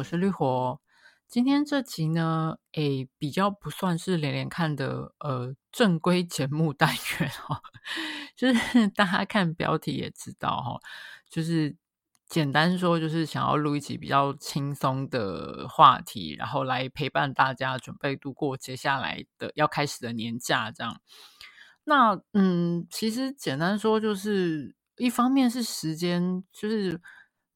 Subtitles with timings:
[0.00, 0.80] 我是绿火。
[1.28, 6.88] 今天这集呢，诶，比较不算是连连看的呃正规节目单
[7.18, 7.60] 元哈，
[8.34, 10.80] 就是大家看标题也知道哈，
[11.28, 11.76] 就是
[12.26, 20.98] 简单说，就是想要录一集比较轻松的话题，然后来陪伴大家准备度过接下来的要开始的年假这样。
[21.84, 26.98] 那嗯，其实简单说就是一方面是时间，就是。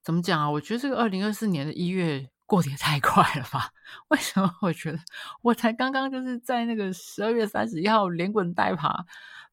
[0.07, 0.51] 怎么讲啊？
[0.51, 3.71] 我觉得这个二零二四年的一月过得也太快了吧？
[4.09, 4.51] 为什么？
[4.63, 4.99] 我觉得
[5.43, 9.05] 我才刚刚就是在那个十二月三十一号连滚带爬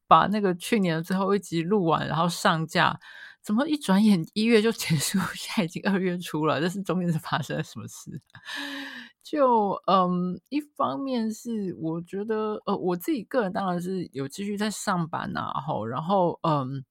[0.07, 2.99] 把那个去年的最后一集录完，然后上架，
[3.41, 5.19] 怎么一转眼一月就结束？
[5.33, 8.21] 现在已经二月初了，这是中间是发生了什么事？
[9.23, 16.83] 就嗯，一方面是我觉得呃，我自己个人当然是有继续在上班呐、啊，然后然后嗯，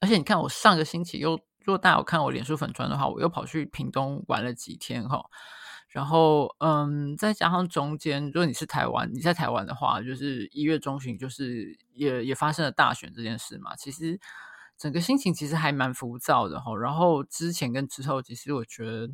[0.00, 1.40] 而且你看我上个星期又。
[1.64, 5.24] 如果大家有看我脸书粉专的话，我又跑去屏东玩了几天哈，
[5.88, 13.74] 然后嗯，再加上中间，如果你是台湾，你在台湾的话，就是一月中旬，就是也也发生了大选这件事嘛。
[13.76, 14.20] 其实
[14.76, 16.76] 整个心情其实还蛮浮躁的哈。
[16.76, 19.08] 然后之前跟之后，其实我觉得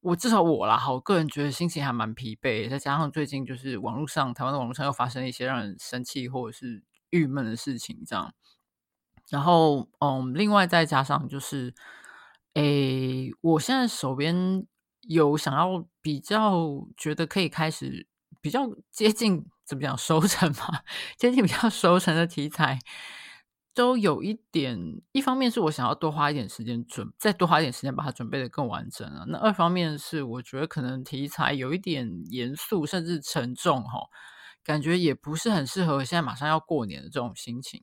[0.00, 2.68] 我至少我啦，我个人觉得心情还蛮疲惫。
[2.68, 8.34] 再加上最近就是网络上，台湾的网络上又发生一些让人生气或者是郁闷的事情，这样。
[9.28, 11.74] 然后，嗯，另外再加上就是，
[12.54, 14.66] 诶，我现在手边
[15.02, 18.06] 有想要比较觉得可以开始
[18.40, 20.80] 比较接近怎么讲收成嘛，
[21.18, 22.78] 接近比较收成的题材，
[23.74, 24.78] 都有一点。
[25.12, 29.26] 一方面是我想要多花一点时间准，再多花一点时间把它准备的更完整了。
[29.28, 34.06] 那二方面是我觉得可能题材有一点严肃，甚至沉重，哈，
[34.64, 37.82] 感觉也不是很适合现在马上要过年的这种心情。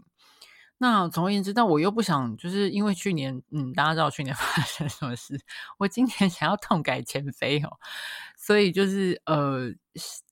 [0.79, 5.39] 那总而言之，但我又不想，就是因为去年，嗯，大家知道去年 发生什么事，
[5.77, 7.69] 我今年想要痛改前非哦，
[8.37, 9.71] 所以就是呃，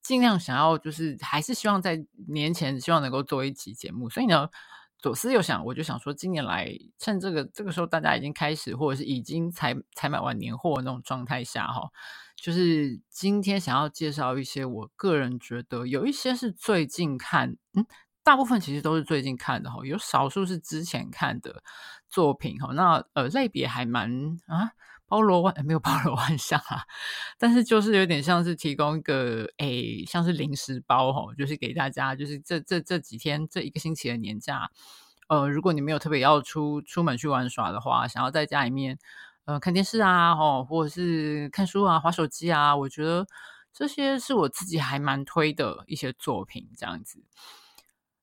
[0.03, 4.09] 尽量想要，就是还是希望在年前，希望能够做一期节目。
[4.09, 4.49] 所以呢，
[4.97, 11.89] 左思右想，我就想说，今年来趁这个这个时候，大家已经开始或者是已经采采买完年货那种状态下，哈，
[12.35, 17.85] 就是今天想要介绍一些，我个人觉得有一些是最近看，嗯。
[18.23, 21.63] 大部分其实都是最近看的哈，有少数是之前看的
[22.09, 22.73] 作品哈。
[22.73, 24.71] 那呃类别还蛮啊
[25.07, 26.83] 包罗万，没有包罗万象啊，
[27.37, 34.69] 但是就是有点像是提供一个诶，像是零食包哈，就是给大家就是这这这几天这一个星期的年假，
[35.27, 38.97] 呃，如果你没有特别要出出门去玩耍的话，想要在家里面
[39.45, 43.27] 呃看电视啊，吼，或者是看书啊、滑手机啊，我觉得
[43.73, 47.21] 这些是我自己还蛮推的一些作品，这样子。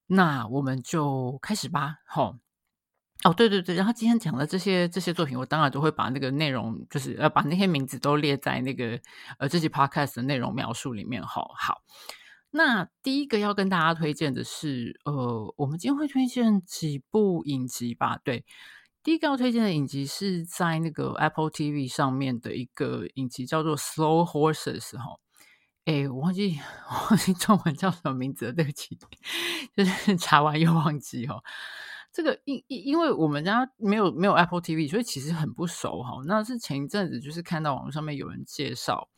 [0.09, 2.35] 那我们就开始吧，好！
[3.25, 8.99] 哦，对对对，然后今天讲的这些这些作品，我当然都会把那个内容，就是呃，把那些名字都列在那个
[9.39, 11.51] 呃这期 podcast 的内容描述里面，吼。
[11.57, 11.83] 好，
[12.51, 18.19] 那第一个要跟大家推荐的是，呃，我们今天会推荐几部影集吧？
[18.25, 18.45] 对，
[19.03, 25.21] 第一个要推荐的影集是在那个 Apple TV 上面的一个影集，叫做《Slow Horses》，吼。
[25.89, 26.61] 哎，我忘记
[26.91, 28.99] 我忘记中文叫什么名字了，对不起，
[29.75, 31.43] 就是查完又忘记哦。
[32.13, 36.23] 这个因因因为我们家没有没有 Apple TV，所以其实很不熟哈。
[36.27, 39.09] 那是前一阵子就是看到网络上面有人介绍。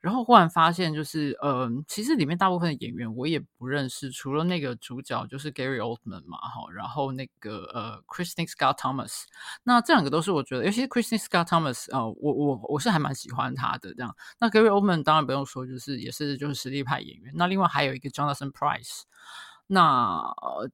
[0.00, 9.24] 然后忽然发现，就是呃，其实里面大部分的演员我也不认识，除了那个主角就是 Gary Oldman 嘛，哈，然后那个呃 c h r i s t i n Scott Thomas，
[9.62, 14.16] 那这两个都是我觉得，尤其是 c h r i s t i n Scott Thomas，呃，我我我是还蛮喜欢他的这样。
[14.38, 17.32] 那 Gary Oldman 当然不用说，就是也是就是实力派演员。
[17.34, 19.02] 那另外还有一个 Jonathan Price。
[19.72, 20.20] 那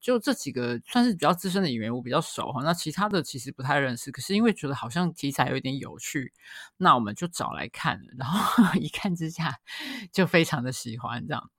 [0.01, 2.63] 就这几个算是比较资深的演员，我比较熟哈。
[2.63, 6.33] 那其他的其实不太认识，可是因为觉得好像题材有点有趣，
[6.77, 9.59] 那我们就找来看了，然后 一看之下
[10.11, 11.51] 就非常的喜欢这样。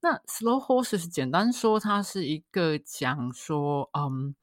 [0.00, 4.34] 那 Slow Horses 简单说，它是一个讲说，嗯。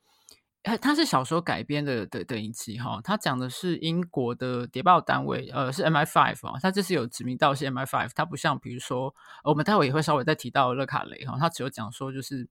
[0.75, 12.49] 它是小说改编的的的影集哈，它讲的是英国的谍报单位，呃，是 MI Five 啊，它这是有指名道姓 MI Five，它不像比如说，我们待会也会稍微再提到勒卡雷哈，它只有讲说就是，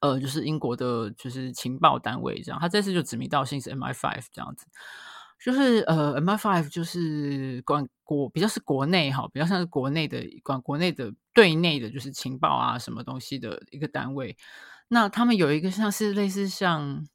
[0.00, 4.66] 呃，就是英国的就是情报单位这样，它这次就指名道姓是 MI Five 这样子，
[5.44, 14.36] 就是呃，MI Five 就是管国比较是国内哈，比较像是国内的管国内的对内的就是情报啊什么东西的一个单位。
[14.88, 17.06] 那他们有一个像是类似像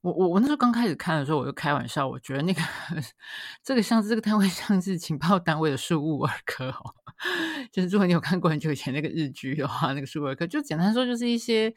[0.00, 2.62] 我我我那时候刚开始看的时候，我就开玩笑，我觉得那个
[3.62, 6.94] 这个像是这个单位像是情报单位的庶务儿科哦，
[7.70, 11.74] 就是如果你有看过很久以前那个日剧的话，那个庶务儿科就简单说就是一些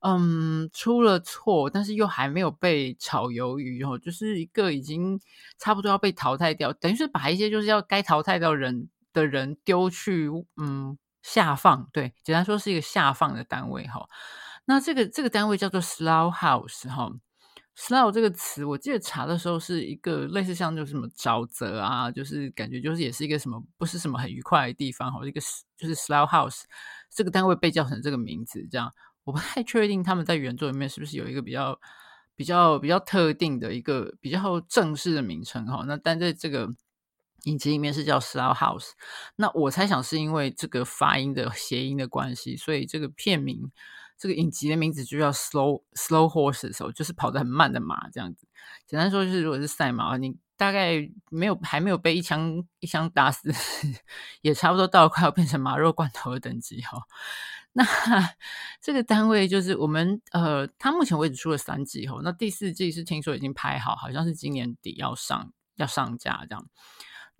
[0.00, 5.20] 嗯，出了错，但是又还没有被炒鱿鱼哦，就是一个已经
[5.58, 14.08] 差不多要被淘汰掉，等于是把一些就是要该淘汰掉人的人丢去嗯下放，对，简单说是一个下放的单位哈。
[14.64, 17.10] 那这个这个单位叫做 Slough House 哈。
[17.74, 25.26] Slough 这个词，我记得查的时候是一个类似像就是什么沼泽啊，就是感觉就是也是一个什么不是什么很愉快的地方哈。
[25.26, 25.40] 一个
[25.76, 26.64] 就是 Slough House
[27.10, 28.92] 这个单位被叫成这个名字，这样
[29.24, 31.80] 我不太确定他们在原作里面是不是有一个比较
[32.36, 35.82] 比较比较特定的一个比较正式的名称哈。
[35.86, 36.68] 那但在这个
[37.44, 38.90] 影集里面是叫 Slough House，
[39.36, 43.72] 那我猜想是因为这个发音的谐音的关系，所以这个片名。
[44.22, 48.46] 这个影集的名字就叫 Slow Slow Horse，的时候就是跑得很慢的马这样子。
[48.86, 53.52] 简单说就是，如果是赛马，你大概没有还没有被一枪一枪打死，
[54.42, 57.02] 也差不多到快要变成马肉罐头的等级哈、哦。
[57.72, 57.84] 那
[58.80, 66.64] 这个单位就是我们呃，它目前为止出了三季哈，那第四季是听说已经拍好，好像是今年底要上要上架这样。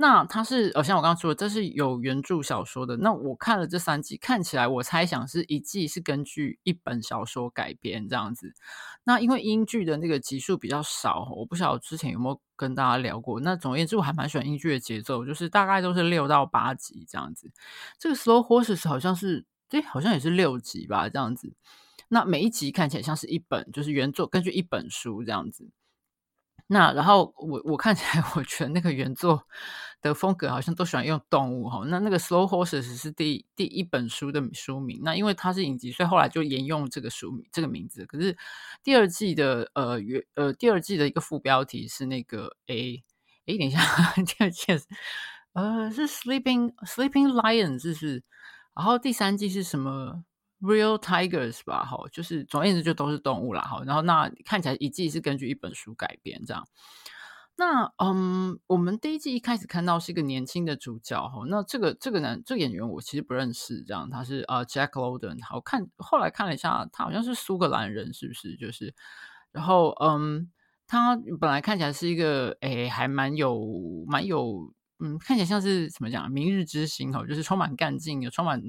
[0.03, 2.97] 那它是，呃，像我刚刚说的，这是有原著小说的。
[2.97, 8.53] 那我看了这三季，看起来我猜想是一季是根据一本小说改编这样子。
[9.05, 13.39] 那因为英剧的那个集数比较少，我不晓得之前有没有跟大家聊过。
[13.39, 17.49] 那总而言之，我还蛮喜欢英剧的节奏，就是大概都是六到八集这样子。
[17.97, 21.53] 这个 Slow Horses 好像是，对，好像也是六集吧，这样子。
[22.09, 25.71] 那每一集看起来像是一本，就是原作根据一本书这样子。
[26.67, 29.47] 那然后我我看起来，我觉得那个原作
[30.01, 31.85] 的风格好像都喜欢用动物哈。
[31.87, 35.01] 那那个 Slow Horses 是第第一本书的书名。
[35.03, 38.07] 那因为它是影集，所以后来就沿用这个书名这个名字。
[38.07, 38.37] 可是
[38.83, 43.03] 第二季的呃原呃第二季的一个副标题是那个 A
[43.47, 43.81] 诶，等一下，
[44.27, 44.87] 第二季是
[45.53, 48.23] 呃是 Sleeping Sleeping Lions 是是？
[48.75, 50.25] 然后第三季是什么
[50.63, 53.83] ？Real Tigers 吧，哈，就是总而言之就都是动物啦，哈。
[53.85, 56.65] 然后那看起来一季是根据一本书改编这样。
[57.57, 61.43] 那嗯，我们第一季一开始看到是一个年轻的主角，哈。
[61.49, 65.45] 那这个这个男这个演员我其实不认识，这样他是啊、Jack Lowden。
[65.45, 68.57] 好看，后来看了一下，他好像是苏格兰人，是不是？
[68.57, 68.95] 就是
[69.51, 70.51] 然后嗯，
[70.87, 78.63] 他本来看起来是一个诶，还蛮有蛮有嗯，看起来像是怎么讲，明日之星哈，就是充满干劲，有充满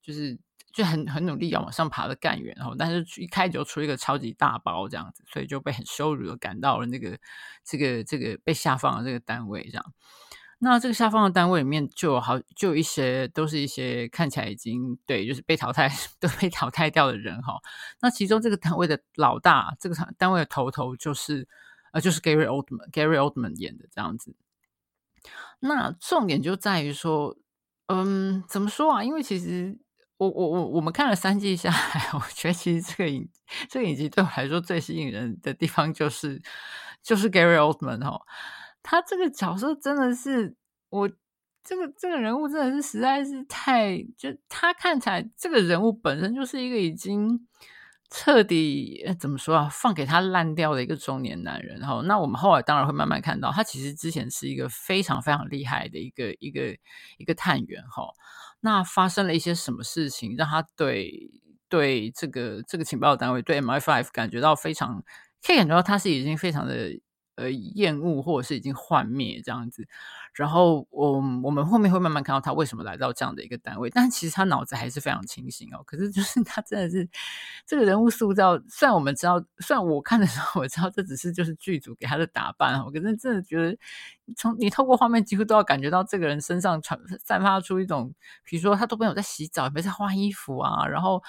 [0.00, 0.38] 就是。
[0.72, 7.18] 就很很努力要往上爬的干员，然后但是一开就出一个超级大包这样子，所以就被很羞辱的赶到了那个
[7.62, 9.92] 这个这个被下放的这个单位这样。
[10.58, 17.60] 那这个下放的单位里面就有好就有一些都是一些看起来已经对就是被淘汰 都被淘汰掉的人哈。
[18.00, 21.46] 那其中这个单位的老大，这个单位的头头就是
[21.92, 24.34] 呃就是 Gary Oldman Gary Oldman 演的这样子。
[25.60, 27.36] 那重点就在于说，
[27.88, 29.04] 嗯，怎么说啊？
[29.04, 29.81] 因为其实。
[30.22, 33.28] 我我我我们看了三季下来，我觉得其实这个影
[33.68, 36.40] 这个影集对我来说最吸引人的地方就是
[37.02, 38.20] 就是 Gary Oldman 哦，
[38.82, 40.54] 他这个角色真的是
[40.90, 41.10] 我
[41.64, 47.46] 这个这个人物真的是实在是太就他看起来这个人物本身就是一个已经
[48.10, 51.80] 彻底怎么说啊，放给他烂掉的一个中年男人。
[51.80, 56.76] 哈那我们后来当然会慢慢看到，他其实之前是一个非常非常厉害的一个一个
[57.16, 58.04] 一个探员哈。
[58.64, 61.30] 那发生了一些什么事情，让他对
[61.68, 65.02] 对这个这个情报单位对 MI5 感觉到非常，
[65.44, 66.90] 可以感觉到他是已经非常的
[67.36, 69.86] 呃厌恶，或者是已经幻灭这样子。
[70.34, 71.12] 然后我
[71.42, 75.82] 我们后面会慢慢看到他为什么来到这样的一个单位，但其实他脑子还是非常清醒哦。
[75.84, 77.08] 可是就是他真的是
[77.66, 83.76] 这个人物塑造，虽然我们知道，虽然我看的时候我知道这只是就是剧组给他的打扮哦，可是真的觉得
[84.36, 91.22] 从你透过画面几乎都要感觉到这个人身上传散发出一种，比如说他都没有在洗澡，也没在换衣服啊，然后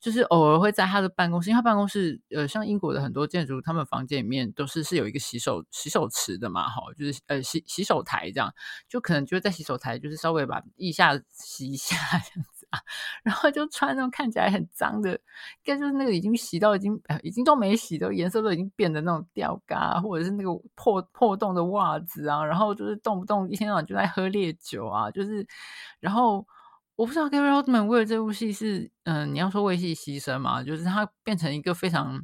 [0.00, 8.47] 就是偶尔会在他的办公室，因为他办公室呃像英国的很多建筑，他们房间里面都是是有一个洗手洗手池的嘛，哈，就是呃洗洗手台这样。
[8.88, 12.78] 就可能就在洗手台，就是稍微把腋下洗一下 这样子啊，
[13.22, 15.18] 然后就穿那种看起来很脏的，应
[15.64, 25.46] 该就是那个已经洗到已经已经都没洗的颜色都已经变的那种吊嘎，或者是那个破破洞的袜子啊，然后就是动不动一天到晚就在喝烈酒啊，就是，
[26.00, 26.46] 然后
[26.96, 32.22] 我不知道 Gary Oldman 为了这部戏是嗯、你要说为戏牺牲嘛，就是他变成一个非常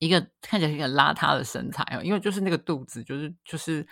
[0.00, 3.86] 一个看起来很邋遢的身材哦，因为就是那个肚子，就是就是。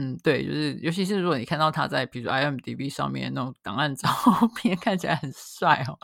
[0.00, 4.08] 嗯，对，就是尤其是如果你看到他在比如 IMDB 上面那种档案照
[4.54, 5.98] 片， 看起来很帅哦，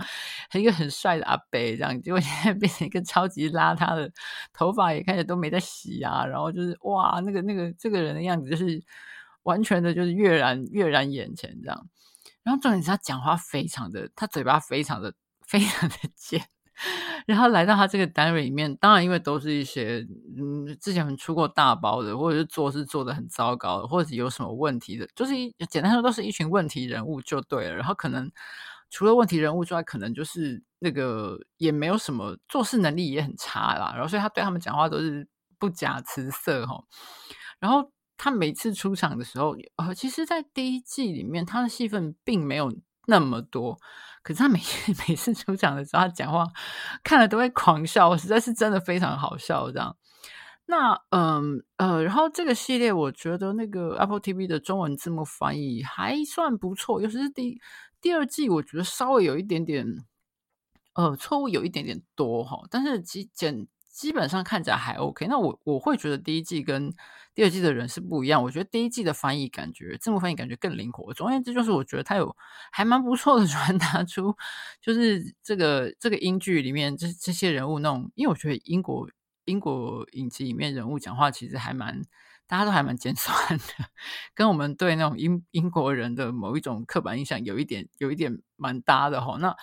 [0.59, 4.11] 一个很帅的阿伯这样，结果现在变成一个超级邋遢的，
[4.53, 8.83] 头发也看起来都没在洗啊，然后就是哇，那个那个这个人的样子就是
[9.45, 11.89] 完全的就是跃然跃然眼前这样，
[12.43, 15.15] 然后重点是他讲话非常的，他嘴巴非常的
[15.47, 16.45] 非常的贱，
[17.27, 27.75] 然后来到他这个单位里面，当然因为都是一些嗯之前出过大包的，或者是做事做得很糟糕的，或者有什么问题的，就是一简单说都是一群问题人物就对了。
[27.75, 28.31] 然后可能
[28.91, 33.93] 除了问题人物之外，可能就是那个也没有什么做事能力也很差啦。
[33.95, 35.27] 然后所以他对他们讲话都是
[35.59, 36.85] 不假辞色哈。
[37.59, 42.73] 然后他每次出场的时候，呃，其实，在第一季里面他的戏份并没有
[43.07, 43.79] 那么多。
[44.25, 44.59] 可是他每
[45.07, 46.45] 每次出场的时候，他讲话
[47.05, 49.71] 看了都会狂笑，我实在是真的非常好笑。
[49.71, 49.97] 这样，
[50.67, 57.61] 那嗯呃，然后这个系列我觉得那个 Apple TV 的中文字幕翻译还算不错，尤其是第
[58.01, 59.87] 第二季，我觉得稍微有一点点
[60.95, 65.27] 呃错误，有一点点多哈，但是基简基本上看起来还 OK。
[65.27, 66.93] 那我我会觉得第一季跟
[67.35, 71.13] 第二季的人是不一样，我觉得第一季的翻译感觉字幕翻译感觉更灵活。
[71.13, 72.37] 总而言之，就是我觉得它有
[72.71, 74.37] 还蛮不错的 传达出，
[74.81, 79.09] 就是这个这个英剧里面这这些人物那种，因为我觉得英国
[79.47, 82.03] 英国影集里面人物讲话其实还蛮
[82.47, 83.65] 大家都还蛮尖酸的，
[84.35, 89.39] 跟我们对那种英英国人的某一种刻板印象有一点有一点蛮搭的齁。
[89.39, 89.57] 那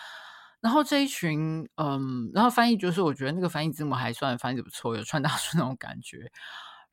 [0.60, 6.32] 然后这一群嗯，然后翻译就是我觉得那个翻译字幕还算翻译的不错，有传达出那种感觉。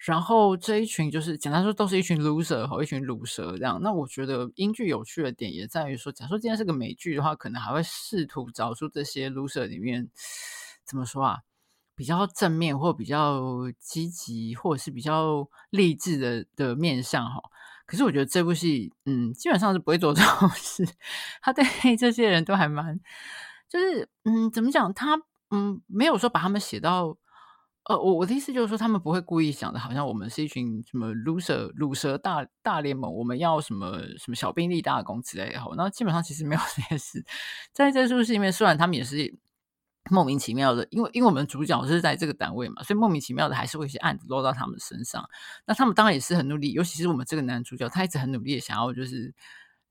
[0.06, 3.80] 然后这一群就是简单说，都是一群 loser 和一群鲁蛇这样。
[3.82, 10.08] 那我觉得英剧有趣的点也在于说，假如说今天是个美剧的话，可能还会试图找出这些 loser 里面
[10.84, 11.38] 怎么说啊，
[11.96, 13.42] 比较正面或比较
[13.80, 17.42] 积极，或者是比较励志的的面向哈。
[17.84, 20.86] 可是我觉得这部戏，嗯，基本上是不会做这种 事。
[21.42, 21.64] 他对
[21.96, 23.00] 这些人都还蛮，
[23.68, 24.94] 就是嗯，怎么讲？
[24.94, 27.16] 他嗯，没有说把他们写到。
[27.88, 35.60] 呃，我我的意思就是说，他们不会故意想的，好像我们是一群什么 loser 鲁蛇大大联盟，我们要什么什么小兵立大功之类的。
[35.74, 37.24] 那基本上其实没有这些事。
[37.72, 39.34] 在这出戏里面，虽然他们也是
[40.10, 45.26] 莫名其妙的，因为因为我们主角是在这个单位嘛，所以莫名其妙的还是会有些案子落到他们身上。
[45.64, 49.34] 那他们当然也是很努力，尤其是我们这个男主角，他一直很努力的想要就是。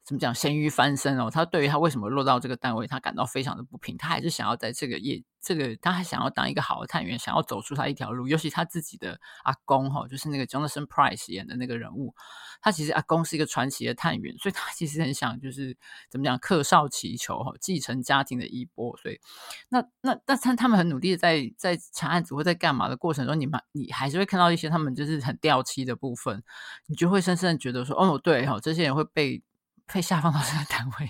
[0.07, 0.33] 怎么讲？
[0.33, 1.29] 咸鱼翻身哦！
[1.29, 3.97] 他对于他为什么落到这个单位，他感到非常的不平。
[3.97, 8.25] 他还是想要在这个业，这个他还想要当一个好的探员，想要走出他一条路。
[8.25, 12.15] 尤其他自己的阿公哈，就是那个 Jonathan Price 演的那个人物，
[12.61, 15.75] 他其实阿公是一个传奇的探员，所以他其实很想就是
[16.09, 18.95] 怎么讲，客少祈求哈，继承家庭的衣钵。
[18.95, 19.19] 所以
[19.67, 26.41] 那那那他他们很努力的在在查案子或在干嘛的过程中，你们你还是会看到一些他们就是很掉漆的部分，
[26.85, 29.43] 你就会深深的觉得说，哦，对哈，这些人会被。
[29.87, 31.09] 可以下放到这个单位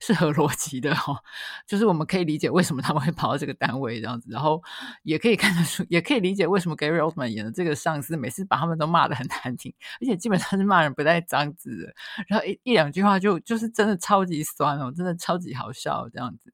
[0.00, 1.18] 是合逻辑的哈，
[1.66, 4.62] 就是我们可以理解为什么他们会跑到这个单位这样子，然后
[5.02, 11.94] 也可以看得出，也可以理解为什么 Gary Oldman 演的这个上司每次把他们都骂得很难听，而且基本上是骂人不带脏字的，
[12.28, 16.52] 然后一一两句话就就是真的超级酸哦，真的超级好笑这样子。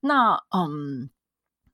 [0.00, 1.10] 那嗯，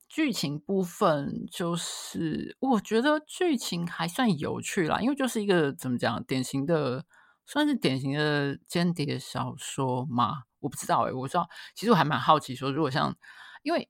[0.09, 7.05] 剧情部分就是我觉得剧情还算有趣啦，因为就是一个怎么讲典型的。
[7.47, 10.45] 算是典型的间谍小说吗？
[10.61, 13.15] 我不知道哎、我知道，其实我还蛮好奇说，如果像，
[13.63, 13.87] 因为，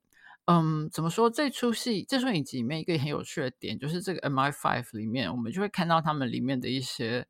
[0.46, 1.30] 嗯，怎么说？
[1.30, 7.26] 这出戏这出影集里面一个很有趣的点，就是这个 M I Five 里面，我们就会看到他们里面的一些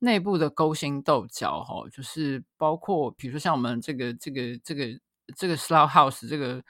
[0.00, 4.86] 内部的勾心斗角，哈，就是包括比如说像我们这个这个这个
[5.36, 6.64] 这个 Slough House 这个，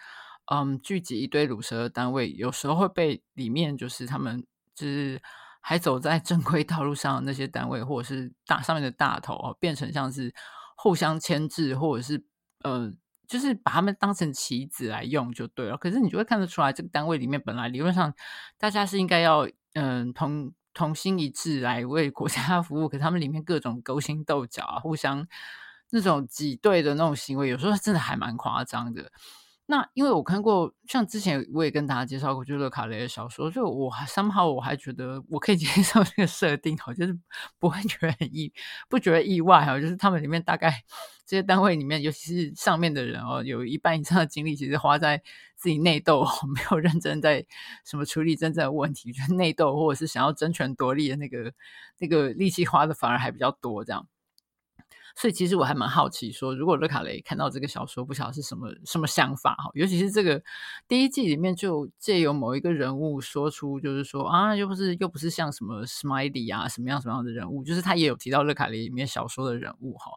[0.53, 5.23] 嗯，聚集一堆鲁蛇的单位，有时候会被里面就是他们就是。
[5.61, 10.35] 还走在正规道路上那些单位，或者是大上面的大头哦，变成像是
[10.77, 12.25] 互相牵制，或者是
[12.65, 12.93] 呃，
[13.29, 15.77] 就是把他们当成棋子来用就对了。
[15.77, 18.13] 可是你就会看得出来，这个单位里面本来理论上
[18.59, 25.27] 大家是应该要嗯、同同心一致来为国家服务，可是他们里面各种勾心斗角啊，互相
[25.91, 29.13] 那种挤兑的那种行为，有时候真的还蛮夸张的。
[29.71, 37.17] 那因为我看过，像之前我也跟大家介绍过，就是勒卡雷的小说，就我还 somehow 我还觉得我可以接受这个设定，好，就是
[37.61, 38.53] 不会 觉得很意，
[38.89, 40.83] 不觉得意外哈，就是他们里面大概
[41.25, 45.23] 这些单位里面，尤其是上面的人哦，有一半以上的精力其实花在
[45.55, 47.47] 自己内斗，没有认真在
[47.85, 51.53] 什么处理真正的问题，就是内斗或者是想要争权夺利的那个
[52.01, 54.09] 那个力气花的反而还比较多这样。
[55.17, 59.71] 所以其实我还蛮好奇，说如果勒卡雷看到这个小说，不晓得是什么什么想法哈。
[59.75, 60.43] 尤其是这个
[60.89, 70.13] 第一季里面，就借由某一个人物说出，就是说啊，又不是又不是像什么 Smiley 啊，什么样什么样的人物，就是他也有提到勒卡雷里面小说的人物哈。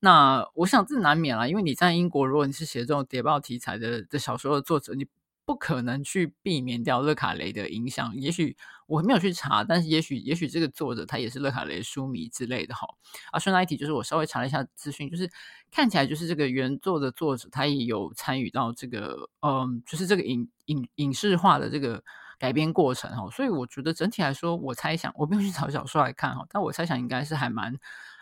[0.00, 5.06] 那我想这难免啦，因为你在英国，如果你是写这种谍报题材的的小说的作者，你
[5.46, 8.14] 不可能去避免掉勒卡雷的影响。
[8.16, 12.86] 也许我没有去查，但是也许也许这个作者他也是勒卡雷书迷之类的哈。
[13.32, 15.30] 啊，顺带一提，就是我稍微查了一下资讯，就是
[15.70, 22.02] 看起来就是这个原作的作者他也有参与到这个，嗯，就是这个影影影视化的这个
[22.38, 23.28] 改编过程哈。
[23.30, 27.76] 所以我觉得整体来说，我猜想我没有去找小说来看哈，但我猜想应该是还蛮，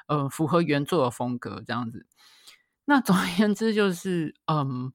[0.09, 2.07] 呃，符合原作的风格这样子。
[2.85, 4.93] 那总而言之，就是嗯。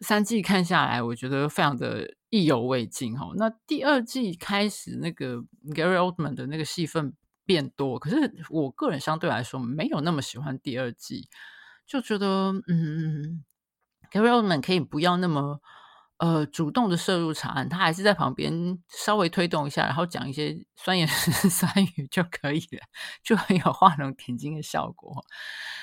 [0.00, 3.30] 三季看下来，我觉得非常的意犹未尽哈。
[3.36, 5.38] 那第二季开始，那个
[5.74, 11.28] Gary Oldman 的那个戏份变多，可是我个人相对来说没有那么喜欢第二季，
[11.86, 13.44] 就觉得嗯
[14.12, 15.60] ，Gary Oldman 可以不要那么。
[16.18, 21.06] 呃，主动的涉入查案，他还是在旁边稍微推动一下，然后讲一些酸言
[21.50, 22.80] 酸语就可以了，
[23.22, 25.22] 就很有画龙点睛的效果。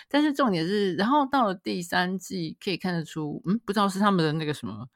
[0.09, 4.87] 但是重点是，然后到了第三季，可以看得出，嗯，不知道是他们的那个什么，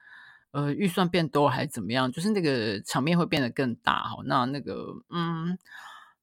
[0.54, 4.18] 呃，预算变多还是怎么样，就是那个场面会变得更大哈。
[4.26, 5.56] 那那个，嗯，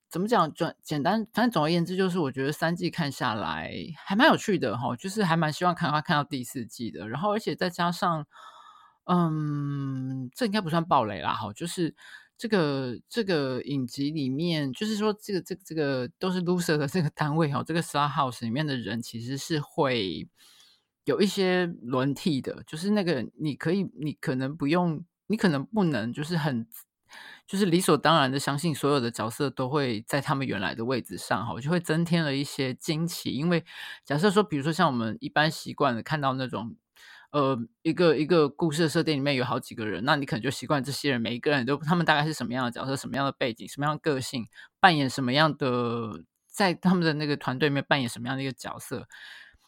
[0.09, 0.51] 怎么讲？
[0.53, 3.71] 转简单，反正总而言之，就是我觉得三季看下来
[4.05, 7.07] 还蛮有趣的哈，就是还蛮希望看他看到第四季的。
[7.07, 8.25] 然后，而且再加上。
[9.07, 11.93] 嗯，这应该不算暴雷啦，哈，就是
[12.37, 20.27] 这个这个影集里面，就是说这个这个这个都是 loser 的这个单位哈，这个 Slaughter House 里面的人其实是会
[21.03, 26.65] 有一些轮替的，就是那个你可以，你可能不用，你可能不能，就是很
[27.45, 33.63] 就是理所当然的相信所有的角色都会在他们原来的位置上，哈，就会增添了一些惊奇，因为
[34.03, 36.75] 假设说，比如说像我们一般习惯的看到那种。
[37.31, 44.47] 呃，一个一个故事的设定里面有好几个人，那你可能就习惯这些人，每一个人都他们大概是什么样的角色，什么样的背景，什么样的个性，
[44.79, 49.07] 扮演什么样的，在他们的那个团队里面扮演什么样的一个角色，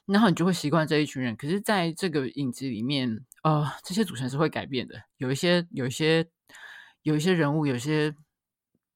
[0.05, 1.35] 然后你就会习惯这一群人。
[1.35, 6.27] 可是，在这个影集里面，呃，这些组成是会改变的，有一些，有一些，
[7.03, 8.15] 有一些人物，有些。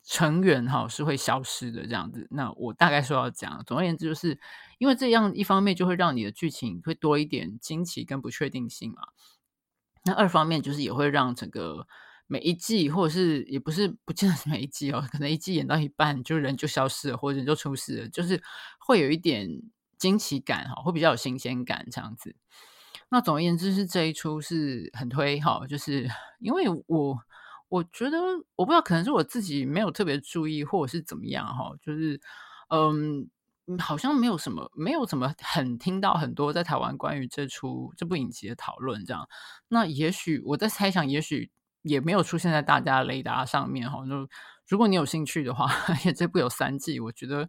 [0.03, 4.39] 成员哈是会消失的这样子，那我大概说要讲，总而言之，就是
[4.79, 9.03] 因为这样一方面就会让你的剧情会多一点惊奇跟不确定性嘛。
[10.03, 11.87] 那二方面就是也会让整个
[12.25, 18.41] 每一季，或者是也不是不见得是每一季哦，可能一季演到一半就人就消失了，或者人就出事了，就是
[18.79, 19.47] 会有一点
[19.99, 22.35] 惊奇感哈，会比较有新鲜感这样子。
[23.09, 27.19] 那总而言之是这一出是很推哈，就是因为我。
[27.71, 28.17] 我觉得
[28.57, 32.19] 我不知道，可能是我自己没有特别注意，或者是怎么样哈，就是
[32.69, 33.29] 嗯，
[33.79, 39.25] 好像没有什么，没有怎么很听到很多在台湾关于这出这部影集的讨论这样。
[39.69, 41.49] 那也许我在猜想，也许
[41.83, 44.05] 也没有出现在大家雷达上面哈。
[44.05, 44.27] 就
[44.67, 45.71] 如果你有兴趣的话，
[46.03, 47.47] 也这部有三季，我觉得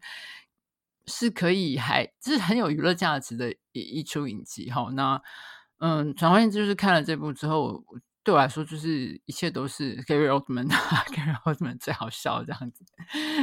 [1.09, 4.89] 是可以还，还这是很有娱乐价值的一一出影集哈。
[4.93, 5.21] 那
[5.79, 7.83] 嗯，转换就是看了这部之后。
[8.25, 12.85] 对我来说，就是一切都是 Gary Oldman，Gary Oldman 最好笑这样子，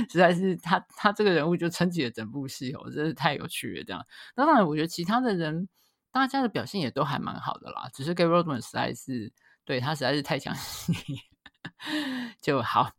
[0.09, 4.05] 实在是他他这个人物就撑起了整部戏哦，真是太有趣了这样。
[4.35, 5.67] 那当然，我觉得其他的人
[6.11, 9.31] 大家的表现也都还蛮好的啦，只是 Gary Oldman 实在是
[9.65, 10.93] 对他实在是太强势
[12.41, 12.91] 就好。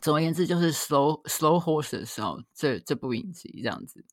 [0.00, 4.04] 总而言之，就是 Slow Slow horse 的时候，这这部影集这样子。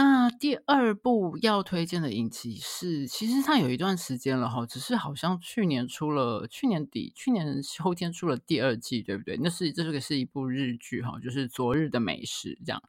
[0.00, 9.36] 那第二部要推荐的影集是，其实它有一段时间了哈，只是好像去年出了，去年底，去年秋天出了第二季，对不对？
[9.42, 12.80] 那是这个是一部日剧哈，就是《昨日的美食》这样。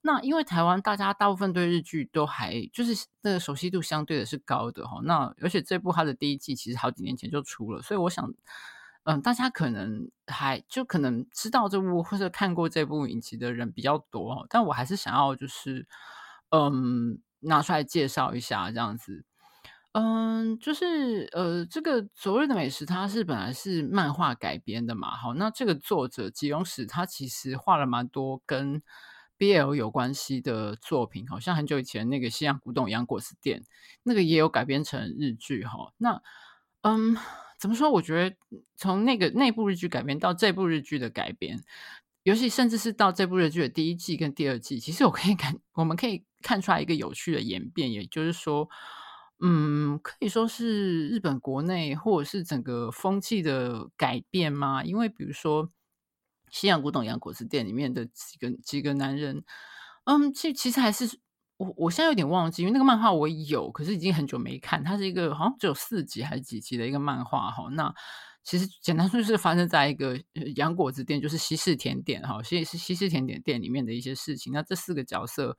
[0.00, 8.32] 那因为台湾大家大部分对日剧都还就是那个熟悉度相对的是高的哈，那而且这部它的第一季其实好几年前就出了，所以我想，
[9.04, 15.86] 嗯，大家可能还就可能知道这部或者看过这部影集的人比较多，但我还是想要就是。
[16.50, 19.24] 嗯，拿出来介绍一下这样子。
[19.92, 25.16] 嗯，就是呃，这个昨日的美食，它是本来是漫画改编的嘛。
[25.16, 28.82] 好，那这个作者吉永史，他其实画了蛮多跟
[29.38, 33.62] BL 有关系的作品，好像很久以前那个西洋古董洋果子店，
[34.02, 35.92] 那个也有改编成日剧哈。
[35.96, 36.20] 那
[36.82, 37.16] 嗯，
[37.58, 37.90] 怎么说？
[37.90, 38.36] 我觉得
[38.76, 41.58] 从那个那部日剧改编到这部日剧的改编。
[42.28, 48.68] 尤其甚至是到这部日剧的第一季跟第二季，其实我可以看，我们可以看出来一个有趣的演变，也就是说，
[49.40, 54.84] 嗯，可以说是日本国内或者是整个风气的改变吗？
[54.84, 55.64] 因为比如说
[56.50, 59.42] 《西洋古董洋果子店》里面的几个几个男人，
[60.04, 61.18] 嗯，其其实还是
[61.56, 67.94] 我我现在有点忘记，因为那个漫画我有，可是已经很久没看，它是一个好像只有四集还是几集的一个漫画哈，那。
[68.44, 70.18] 其实简单说是发生在一个
[70.56, 74.52] 洋果子店，就是西式甜点哈，其实是西式甜点店里面的一些事情。
[74.52, 75.56] 那这四个角色，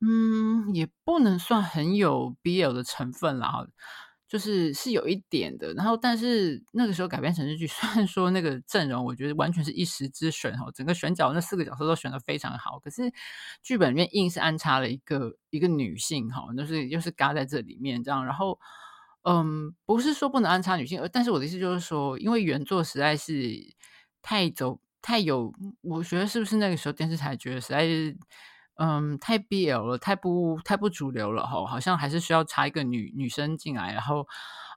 [0.00, 3.66] 嗯，也不能算很有 BL 的成分啦哈。
[4.26, 5.72] 就是是有一点的。
[5.74, 13.12] 然后，但是那个时候改编成日剧， 虽然说那个阵容，我觉得完全是一时之选哈，整个选角那四个角色都选得非常好，可是
[13.62, 18.24] 剧本里面硬是安插了一个一个女性哈，就是又是嘎在这里面这样。
[18.24, 18.58] 然后，
[19.24, 23.34] 嗯，不是说不能安插女性，而但是我的意思就是说，因为原作实在是
[24.22, 28.16] 太走太有，我觉得是不是那个时候电视台觉得实在是。
[28.76, 34.26] 嗯，太 BL 了，太不太不主流了哈，好像还是需要插一个女女生进来，然后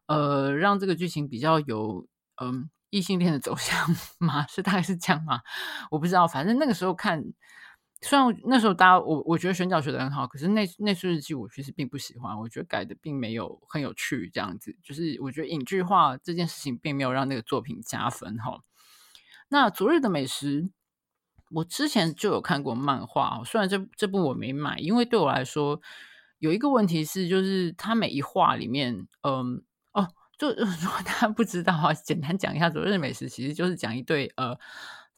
[0.05, 2.05] 呃，让这个剧情比较有
[2.39, 3.75] 嗯异性恋的走向
[4.19, 4.45] 吗？
[4.47, 5.41] 是大概是这样吗？
[5.89, 7.23] 我不知道，反正那个时候看，
[8.01, 18.62] 虽然那时候大家我我觉得选角选得很好，可是那那出日记我其实并不喜欢，我觉得改的并没有很有趣，这样子就是我觉得影剧化这件事情并没有让那个作品加分哈。
[19.49, 20.69] 那昨日的美食。
[21.49, 25.79] 我之前就有看过漫画，虽然这这部我没买，因为对我来说
[26.39, 30.49] 有一个问题是，就是它每一画里面，嗯，哦，就
[30.81, 34.60] 如果大家不知道啊，简单讲一下《昨日美食》，其实就是讲一对呃，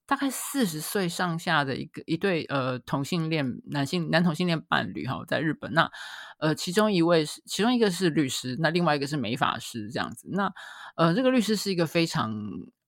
[0.10, 5.92] 大概四十岁上下的一个一对呃同性恋男性男同性恋伴侣哈，在日本，那
[6.40, 10.52] 呃其中一位是其中一个是律师，那另外一个是美法师这样子，那
[10.96, 12.34] 呃这个律师是一个非常。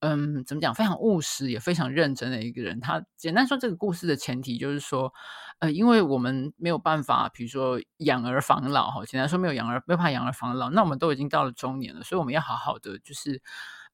[0.03, 0.73] 嗯，怎么讲？
[0.73, 2.79] 非常务实，也非常认真的一个人。
[2.79, 5.13] 他简单说，这个故事的前提就是说，
[5.59, 10.71] 呃，因为我们没有办法，比如说养儿防老，哈，简单说没有养儿，没有办法养儿防老。
[10.71, 13.43] 那我们都已经到了中年了，所以我们要好好的，就是。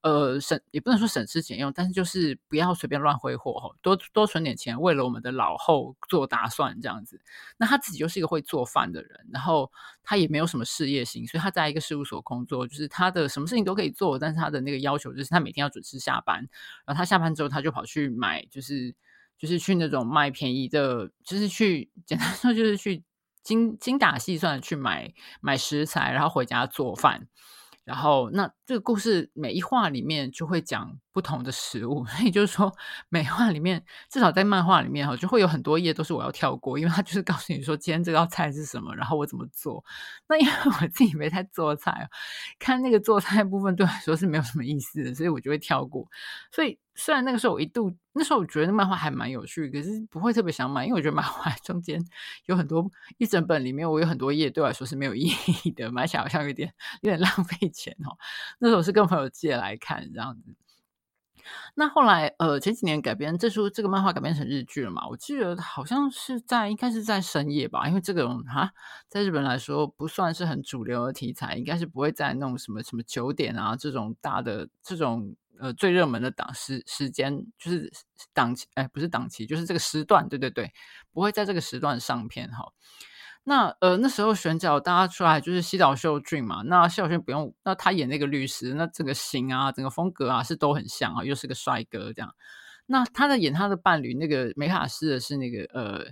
[0.07, 7.19] 呃，省也不能说省吃俭用，但是就是不要随便乱挥霍哈，多多存点钱，为了我们的老后做打算这样子。
[7.57, 9.69] 那他自己就是一个会做饭的人，然后
[10.03, 16.37] 他也没有什么事业心，所以他在一个事务所工作，就是他的什么事情都可以做，但是他的那个要求就是他每天要准时下班，
[16.85, 18.95] 然后他下班之后他就跑去买，就是
[19.37, 23.03] 就是去那种卖便宜的，就是去 简单说就是去
[23.43, 27.27] 精精打细算的去买买食材，然后回家做饭。
[27.87, 32.71] 然后，那这个故事每一话里面就会讲不同的食物， 所以就是说，
[33.09, 39.83] 每话里面至少在漫画里面哈，就会有很多页都是我要跳过，因为他就是告诉你说今天这道菜是什么，然后我怎么做。
[40.29, 42.07] 那因为我自己没太做菜，
[42.59, 46.07] 看那个做菜部分对我来说是没有什么意思的，所以我就会跳过。
[46.51, 46.77] 所以。
[46.99, 52.03] 虽然那个时候我一度，那时候我觉得那漫画还蛮有趣，可是不会特别想买，因为我觉得漫画中间
[52.47, 55.31] 有很多一整本里面，我有很多页对我来说是没有意
[55.63, 58.17] 义的，买起来好像有点有点浪费钱哦。
[58.57, 60.55] 那时候是跟朋友借来看这样子。
[61.75, 65.07] 那后来呃前几年改编这出这个漫画改编成日剧了嘛？
[65.07, 68.71] 我记得好像是在应该是在深夜吧，因为这个哈
[69.07, 75.35] 在日本来说不算是很主流的题材，应该是不会在那种什么什么九点啊这种大的这种。
[75.59, 77.91] 呃，最热门的档时时间就是
[78.31, 80.71] 档期，哎，不是档期，就是这个时段，对对对，
[81.11, 82.71] 不会在这个时段上片哈。
[83.49, 92.35] 那呃，那时候选角大家出来就是西岛秀俊嘛，那西岛秀俊不用，那他演那个律师，那整个型啊，整个风格啊是都很像啊，又是个帅哥这样。
[92.87, 96.05] 那他的演他的伴侣那个美卡斯的是那个呃，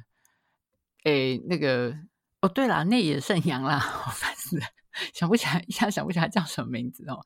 [1.04, 1.93] 诶，那个
[2.39, 4.65] 哦，对啦，内野圣阳啦， 好烦死了。
[5.14, 7.20] 想不起来，一下想不起来叫什么名字哦。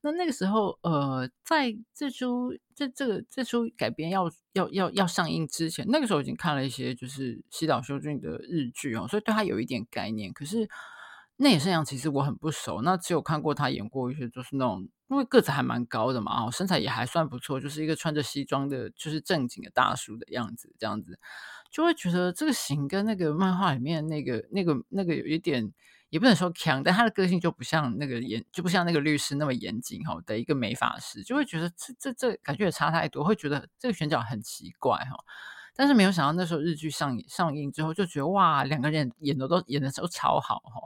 [0.00, 10.32] 那那个时候，呃，在这出这这个这出改编要要要要上映之前，那个时候已经看了一些就是西岛秀俊的日剧哦，所以对他有一点概念。
[10.32, 10.68] 可是
[11.36, 21.18] 内野圣阳其实我很不熟，那只有看过他演过一些，就是那种因为个子还蛮高的嘛，哦，身材也还算不错，就是一个穿着西装的，就是正经的大叔的样子，这样子
[21.70, 25.72] 就会觉得这个型跟那个漫画里面那个那个那个有一点。
[26.10, 35.16] 也不能说强，但他的个性就不像那个严，就不像那个律师那么严谨哈的一个美法师，就会觉得这这这感觉也差太多，会觉得这个选角很奇怪哈。
[35.76, 40.80] 但是没有想到那时候日剧上上映之后，就觉得哇，两个人演的都演的都超好哈。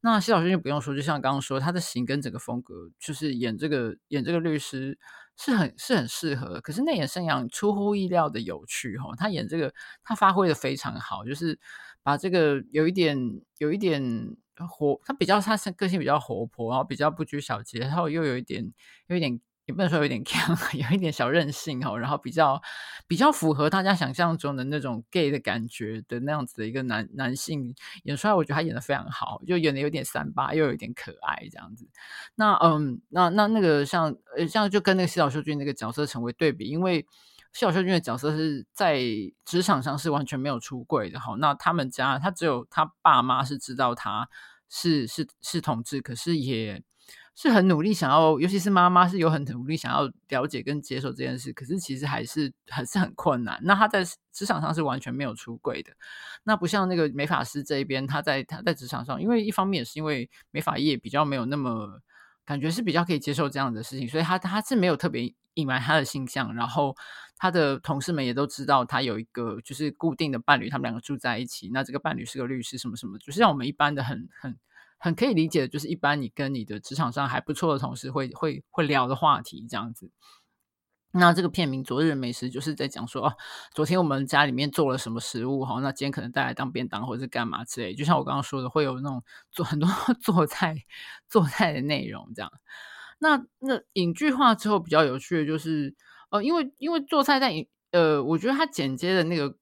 [0.00, 4.96] 那谢老师就不用说，就像刚刚说，他的型跟整个风格，就是演这个演这个律师
[5.36, 6.60] 是很是很适合。
[6.62, 11.58] 可是内野圣阳出乎意料的有趣哈，他演这个他发挥的非常好，就是
[12.02, 13.18] 把这个有一点
[13.58, 14.36] 有一点。
[14.66, 18.72] 活，他比较他是个性比较活泼，然后比较不拘小节，然后又有一点，
[19.06, 22.60] 有一点也不能说有点 锵，有一点小任性哦，然后比较
[23.06, 31.86] 比较符合大家想象中的那种 gay 的感觉的那样子的一个男男性演出来，我觉得他演的非常好，就演的有点三八，又有点可爱这样子。
[32.34, 37.06] 那嗯，那那那个像呃像就跟那个西岛秀俊那个角色成为对比，因为。
[37.52, 39.00] 西岛秀俊的角色是在
[39.44, 44.28] 职场上是完全没有出柜的哈，那他们家他只有他爸妈是知道他
[44.68, 46.82] 是是是同志，可是也
[47.34, 53.58] 是很努力想要，尤其是妈妈是有很努力想要了解跟接受这件事，可是其实还是还是很困难。
[53.62, 55.92] 那他在职场上是完全没有出柜的，
[56.44, 62.00] 那不像那个美发师这一边，他在他在职场上，因为一方面也是因为美发业比较没有那么。
[62.48, 66.96] 感觉是比较可以接受这样的事情，所以他他是没有特别隐瞒他的性向，然后
[67.36, 71.68] 他的同事们也都知道他有一个就是固定的伴侣，他们两个住在一起。
[71.70, 74.56] 那这个伴侣是个律师，什么什么，就是像我们一般的很很
[74.96, 80.10] 很可以理解的，就是一般你跟你的职场上还不错的同事会会会聊的话题这样子。
[81.12, 83.34] 那这个片名《昨日美食》就是在讲说，哦，
[83.74, 87.94] 昨天我们家里面做了什么食物哈，那今天可能带来当便当或者是干嘛之类。
[87.94, 89.88] 就像我刚刚说的，会有那种做 很多
[90.20, 90.76] 做菜
[91.28, 92.50] 做菜的内容这样。
[93.18, 95.94] 那那影剧化之后比较有趣的就是，
[96.30, 99.56] 呃，因为因为做菜在影呃，我觉得它剪接的那个。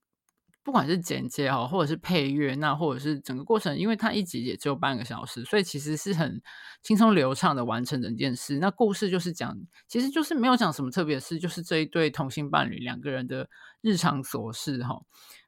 [0.67, 6.43] 不管是剪接哈，或者是配乐，那或者是整个过程，因为它一集也只有半个小时，所以其实是很
[6.83, 8.59] 轻松流畅的完成整件事。
[8.59, 13.49] 那故事就是讲，其实就是没有讲什么特别的事，就是这一对同性伴侣两个人的
[13.81, 15.01] 日常琐事哈。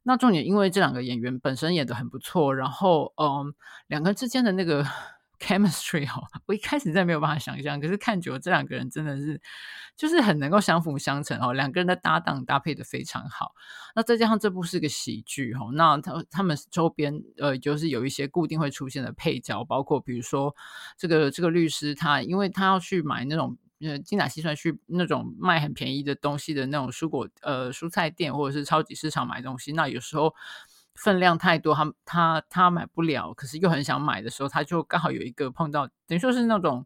[0.05, 3.53] 那重点，因为这两个演员本身演得很不错，然后嗯，
[3.89, 4.87] 两个之间的那个。
[5.39, 9.41] Chemistry 哦， 我一开始真的没有办法想象，可是看久了，这两个人真的是
[9.97, 13.55] 就是很能够相辅相成哦，两个人的搭档搭配得非常好。
[13.95, 20.55] 那再加上这部是个喜剧哦，那他他们周边呃就是有一些固定会出现的配角，包括比如说
[20.97, 30.35] 这个这个律师他，因为他要去买那种呃精打细算去那种卖很便宜的东西的那种蔬果呃蔬菜店或者是超级市场买东西，那有时候。
[31.05, 36.85] 分量太多，他他他买不了，可是又很想买的时候，他就刚好有一个碰到，等于说是那种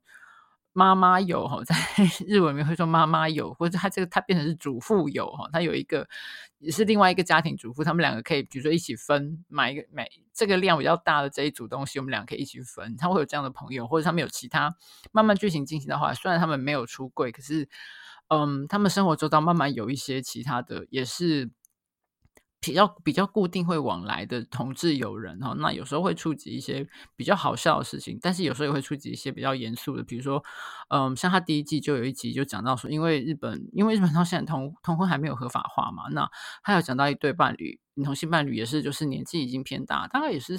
[0.74, 1.74] 妈妈友哈，在
[2.28, 6.06] 日文里面会说妈妈友，或者他这个他变成是主妇友哈，他有一个
[6.58, 14.76] 也是另外一个家庭主妇，他们两个可以比如说一起分买一个买这个量比较大的这一组东西，我们两个可以一起分，他会有这样的朋友，或者他们有其他
[15.10, 17.68] 慢慢剧情进行的话，虽然他们没有出柜，可是
[18.28, 21.50] 嗯，他们生活周遭慢慢有一些其他的也是。
[22.62, 30.42] 比较比较固定会往来的同志友人哈，那有时候会触及一些比较好笑的事情，但是有时候也会触及一些比较严肃的，比如说，
[30.88, 36.30] 嗯，像他第一季就有一集就讲到说，因为日本因为日本到现在同同婚还没有合法化嘛，那
[36.62, 40.56] 他有讲到一对伴侣，同性伴侣也是就是年纪已经偏大，大概也是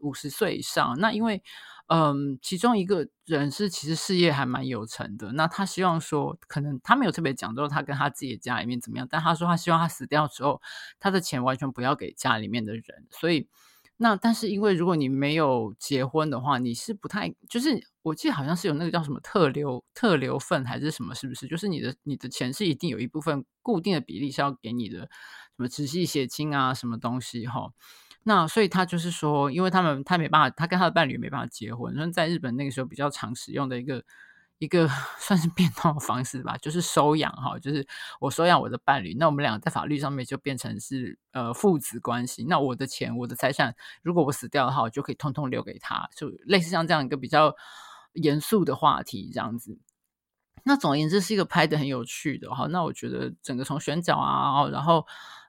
[0.00, 1.42] 五十岁以上，那因为。
[1.88, 10.60] 嗯，其中一个人是其实事业还蛮有成的，那他希望说，可能他没有特别讲就是他跟他自己的家里面怎么样，但他说他希望他死掉之后，
[10.98, 12.82] 他的钱完全不要给家里面的人。
[13.10, 13.46] 所以，
[13.98, 21.46] 那但是因为如果你没有结婚的话，你是不太就是我记得好像是有那个叫什么特留特留份还是什么，是不是？
[21.46, 25.08] 就是你的你的钱是一定有一部分固定的比例是要给你的，什
[25.58, 27.70] 么直系血亲啊，什么东西哈。
[28.28, 34.02] 那所以他就是说，因为他们他没办法，他跟他的伴侣没办法结婚，所以在日本那个时候比较常使用的一个
[34.58, 37.86] 一个 算是变通方式吧，就是收养哈，就是
[38.18, 42.44] 我收养我的伴侣，那我们两个在法律上面就变成是呃父子关系。
[42.48, 47.54] 那我的钱我的财产，如果我死掉的话，我就可以通通留给他，就类似像这样一个比较
[48.14, 49.78] 严肃的话题这样子。
[50.64, 52.66] 那总而言之是一个拍得很有趣的哈。
[52.66, 55.06] 那我觉得整个从选角啊，然后。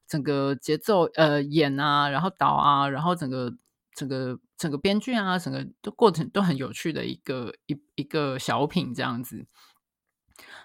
[0.08, 3.54] 整个节奏，呃，演啊，然后导啊，然后整个
[3.96, 9.46] 整个整个编剧啊，整个都过程都很有趣的一个一一个小品这样子。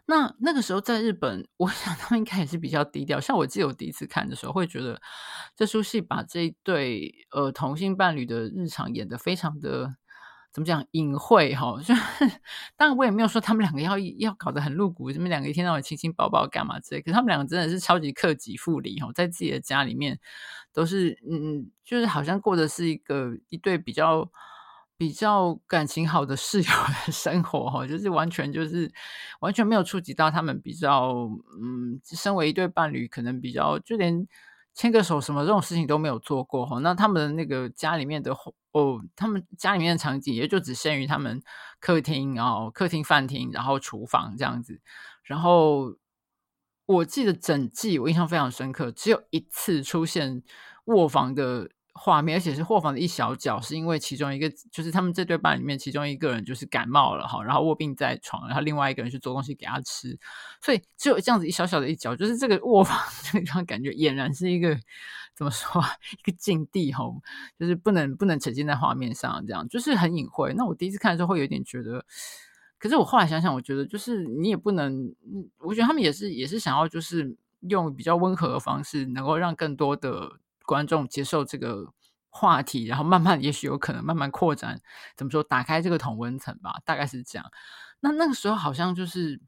[0.07, 3.21] 那那个时候在日本，我 想他们应该也是比较低调。
[3.21, 5.01] 像我记得我第一次看的时候，会觉得
[5.57, 9.97] 这出戏把这一对呃同性伴侣的日常演得非常的。
[10.53, 11.81] 怎么讲隐晦哈？
[11.83, 11.95] 就
[12.77, 17.01] 当然我也没有说他们两个要要搞得很露骨，他们两个一天到晚亲亲抱抱干嘛之类。
[17.01, 20.19] 可是他们两个真的是超级克己复礼哈，在自己的家里面
[20.73, 24.31] 都是嗯，就是好像过的是一个一对比较
[24.99, 26.69] 比较感情好的室友
[27.07, 28.93] 的生活哈，就是完全就是
[29.41, 31.31] 完全没有触及到他们比较
[31.63, 34.29] 嗯，身为一对伴侣可能比较就连。
[34.75, 38.33] 牵个手什么这种事情都没有做过哈，那他们的那个家里面的
[38.73, 41.43] 哦，他们家里面的场景也就只限于他们
[41.81, 44.81] 客厅，然后客厅、饭厅，然后厨房这样子。
[45.23, 45.97] 然后
[46.87, 50.43] 我记得整季我印象非常深刻，只有一次出现
[50.87, 51.71] 卧房的。
[51.95, 60.19] 画面，而且是卧房的一小角，是因为其中一个就是他们这对伴里面其中一个人就是感冒了哈，然后卧病在床，然后另外一个人去做东西给他吃，
[60.63, 64.75] 所以只有这样子一小小的一角，就是这个卧房 这个地方感觉俨然是一个
[65.37, 67.05] 怎么说，一个禁地哈，
[67.59, 70.55] 就是不能不能呈现在画面上，这样就是很隐晦。
[70.57, 72.03] 那我第一次看的时候会有点觉得，
[72.79, 75.15] 可是我后来想想，我觉得就是你也不能，
[75.59, 77.37] 我觉得他们也是也是想要就是
[77.69, 80.39] 用比较温和的方式，能够让更多的。
[80.65, 81.93] 观众接受这个
[82.29, 84.81] 话题，然后慢慢，也许有可能慢慢扩展。
[85.17, 85.43] 怎么说？
[85.43, 87.51] 打开这个同温层吧，大概是这样。
[88.01, 89.41] 那那个时候好像就是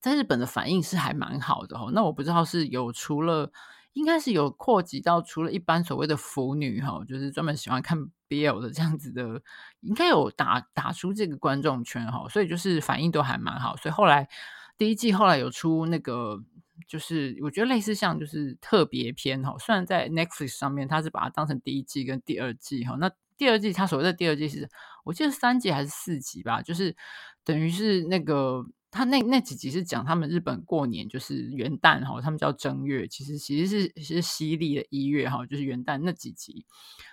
[0.00, 1.90] 在日本的反应是还蛮好的哦。
[1.92, 3.50] 那我不知道是有除了
[3.92, 7.98] 应该是有扩及到除了一般所谓的腐女哈，就是专门喜欢看
[8.28, 9.40] BL 的这样子的，
[9.80, 13.76] 应该有打打出这个观众圈哈，所以就是反应都还蛮好。
[13.76, 14.28] 所以后来
[14.76, 16.42] 第一季后来有出那个，
[16.86, 24.68] 就是我觉得类似像就是特别篇哈，虽然在 Netflix 上面它是把它当成第一季跟第二季哈，那第二季它所谓的第二季是
[25.04, 26.96] 我记得三集还是四集吧，就是
[27.44, 28.66] 等于是那个。
[28.88, 36.64] 他那那几集是讲他们日本过年，就是元旦哈，他们叫正月，其实其实是是西历的一月哈，就是元旦那几集，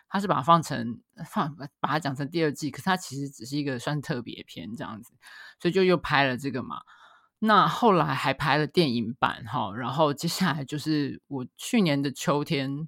[0.08, 5.14] 他是把它放成放把它讲成第二季，可是它其实只是一个算特别篇这样子，
[5.60, 6.78] 所以就又拍了这个嘛。
[7.46, 12.88] 那后来还拍了电影版哈，然后接下来就是我去年的秋天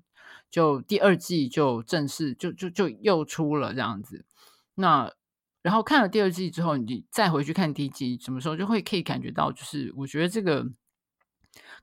[0.50, 4.26] 就第二季就正式就就就又出了这样子，
[4.76, 5.12] 那。
[5.66, 10.64] 然后看了第二季之后，你再回去看第一季，什么时候就会可以感觉到，就是我觉得这个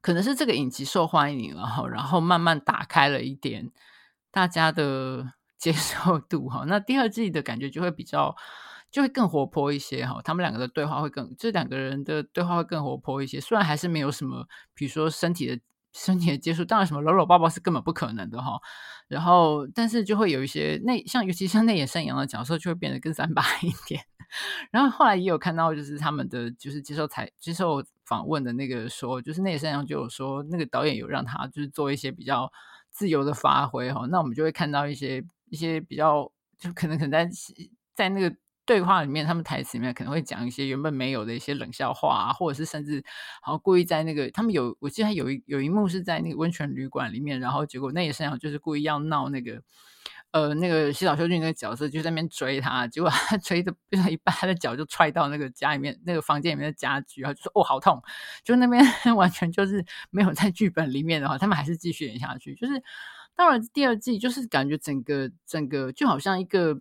[0.01, 3.73] 可能是这个影集受欢迎了哈，然后慢慢打开了一点
[4.31, 6.63] 大家的 接受度哈。
[6.69, 8.37] 那第二季的感觉就会比较
[8.93, 13.41] 就会更活泼一些哈，他们两个的对话会更，这两个人的对话会更活泼一些。
[13.41, 15.59] 虽然还是没有什么，比如说身体的。
[15.95, 18.59] 身体的接触，当然什么搂搂抱抱是根本不可能的哈。
[19.09, 24.03] 然后，但是就会有一些内，像尤其像内野山羊的角色，就会变得更三八一点。
[24.73, 32.51] 然后后来也有看到，就是他们的就是接受采接受访问的那个说，就是内野山羊就有说，那个导演有让他就是做一些比较
[32.91, 34.07] 自由的发挥哈。
[34.11, 37.31] 那我们就会看到一些一些比较，就可能可能在
[37.95, 38.35] 在那个。
[38.73, 43.05] 对话里面，他们台词里面可能会讲一些原本没有的一些冷笑话啊，或者是甚至
[43.43, 49.61] 好故意在那个他们有，我记得有一有一幕是在那个温泉旅馆里面，然后结果那也是就是故意要闹那个
[50.31, 58.03] 呃那个西岛秀俊那个角色就在那边追他，结果他 追的追到一半，他的脚就踹到那个家里面那个房间里面的家具，然后就说哦好痛，
[58.43, 58.83] 就那边
[59.15, 62.83] 完全就是没有在剧本里面的话，他们还是继续演下去，就是
[63.37, 66.81] 当然第二季就是感觉整个整个就好像一个。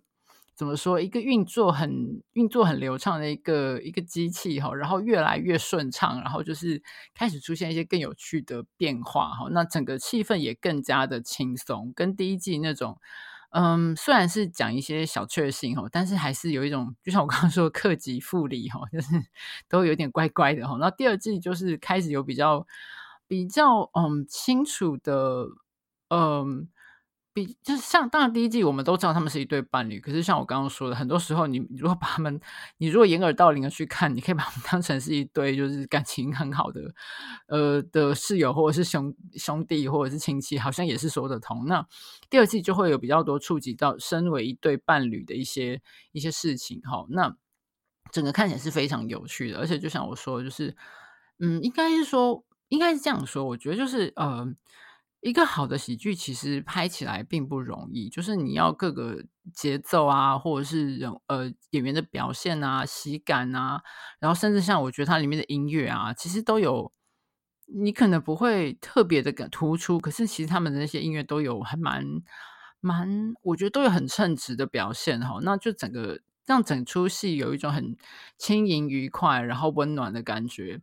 [0.62, 1.00] 怎么说？
[1.00, 6.80] 一个运作很运作很流畅的一个一个机器哈，然后越来越顺畅，然后就是
[7.14, 9.48] 开始出现一些更有趣的变化哈。
[9.50, 12.96] 那整个气氛也更加的轻松，跟第一季那种，
[13.50, 19.08] 嗯，虽然是讲一些小确幸哈，但是还是有一种，就像我刚刚说克己复礼哈，就是
[19.68, 20.76] 都有点怪怪的哈。
[20.78, 22.64] 那第二季就是开始有比较
[23.26, 25.48] 比较嗯清楚的
[26.10, 26.68] 嗯。
[27.34, 32.38] 比就是像，当然第一季我们都知道他们是一对伴侣，可是像我刚刚说的，很多时候你如果把他们，
[32.76, 36.94] 你如果掩耳盗铃的去看，你可以把他们当成是一对就是感情很好的，
[37.48, 41.64] 呃的室友或者是兄兄弟或者是亲戚，好像也是说得通。
[41.66, 41.86] 那
[42.28, 45.80] 第二季就会有比较多触及到身为一对伴侣的一些
[46.12, 47.06] 一些事情哈。
[47.08, 47.34] 那
[48.10, 50.76] 整个看起来是非常有趣的，而且就像我说，就是
[51.38, 54.54] 嗯，应该是说应该是这样说，我觉得就是呃。
[55.22, 63.80] 一个好的喜剧其实拍起来并不容易，就是你要各个节奏啊，或者是人呃演员的表现啊、喜感啊，
[64.18, 66.92] 然后甚至像我觉得它里面的音乐啊，其实都有，
[67.66, 72.04] 你可能不会特别的感突出，可是其实他们的那些音乐都有还蛮
[72.80, 75.38] 蛮，我觉得都有很称职的表现哈。
[75.42, 77.96] 那就整个让整出戏有一种很
[78.36, 80.80] 轻盈愉快，然后温暖的感觉。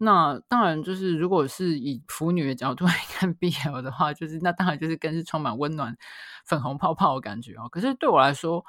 [0.00, 5.96] 那当然，就是如果是以腐女的角度来 看 BL 的话，就是那当然就是更是充满温暖、
[6.46, 7.68] 粉红泡泡的感觉哦。
[7.68, 8.64] 可是对我来说，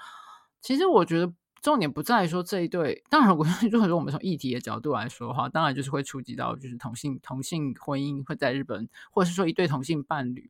[0.60, 3.04] 其实我觉得重点不在于说这一对。
[3.10, 10.50] 当然，我 如果说我们从议题的角度来说的话，当然就是会触及到就是同性同性婚姻会在日本，或者是说一对同性伴侣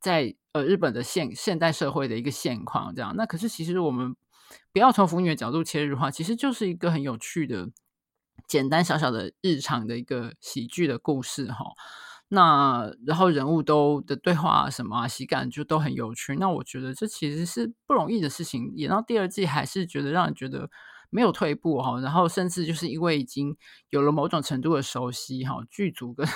[0.00, 3.14] 在呃日本的现现代社会的一个现况这样。
[3.16, 4.16] 那可是其实我们
[4.72, 7.68] 不要从腐女的角度切入的话，其实就是一个很有趣的。
[8.46, 11.64] 简单小小的日常的一个喜剧的故事哈，
[12.28, 20.70] 那然后人物都的对话什么啊喜感就都很有趣，那我觉得这其实是不容易的事情，演到第二季还是觉得让人觉得
[21.10, 23.56] 没有退步哈，然后甚至就是因为已经
[23.90, 26.26] 有了某种程度的熟悉哈，剧组跟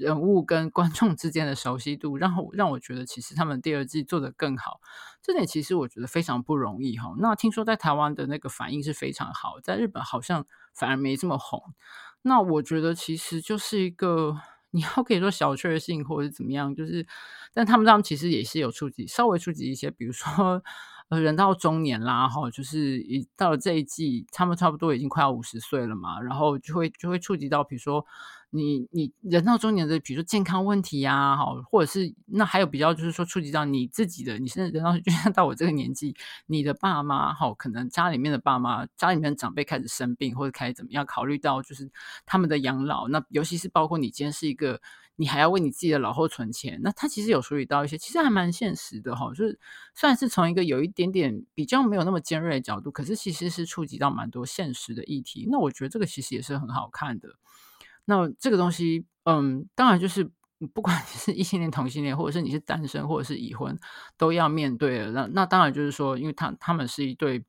[0.00, 4.80] 人物跟观众之间的熟悉度，让我让我觉得其实他们第二季做得更好，
[5.22, 7.14] 这点其实我觉得非常不容易哈。
[7.18, 11.74] 那听说在台湾的那个反应是非常好，在日本好像反而没这么红。
[12.22, 14.40] 那我觉得其实就是一个
[14.72, 17.06] 你要可以说小确幸或者是怎么样，就是
[17.52, 20.62] 但他们他们其实也是有触及稍微触及一些，比如说
[21.10, 28.06] 呃人到中年啦哈，就是一到了这一季，他们差不多已经快要五十岁了嘛，然后就会就会触及到比如说。
[28.50, 36.14] 你你人到中年的，比如说健康问题呀，好，或者是那还有比较就是说触及到你自己的，你现在人到 就像到我这个年纪，
[36.46, 41.90] 你的爸妈好，可能家里面的爸妈，家里面的长辈开始生病或者开始怎么样，考虑到就是
[42.26, 44.80] 他们的养老，那尤其是包括你今天是一个
[45.14, 46.80] 你还要为你自己的老后存钱。
[46.82, 49.28] 那他其实有处理到一些，其实还蛮现实的哈。
[49.28, 49.60] 就是
[49.94, 55.46] 虽然是从一个有一点点比较没有那么尖锐的角度，可是其实是触及到蛮多现实的议题。
[55.48, 57.28] 那我觉得这个其实也是很好看的。
[58.10, 60.30] 那这个东西，嗯，当然就是。
[60.74, 63.74] 不管你是异性恋、同性恋，或者是你是单身，或者是已婚，
[64.18, 65.10] 都要面对的。
[65.12, 67.42] 那那当然就是说，因为他他们是一对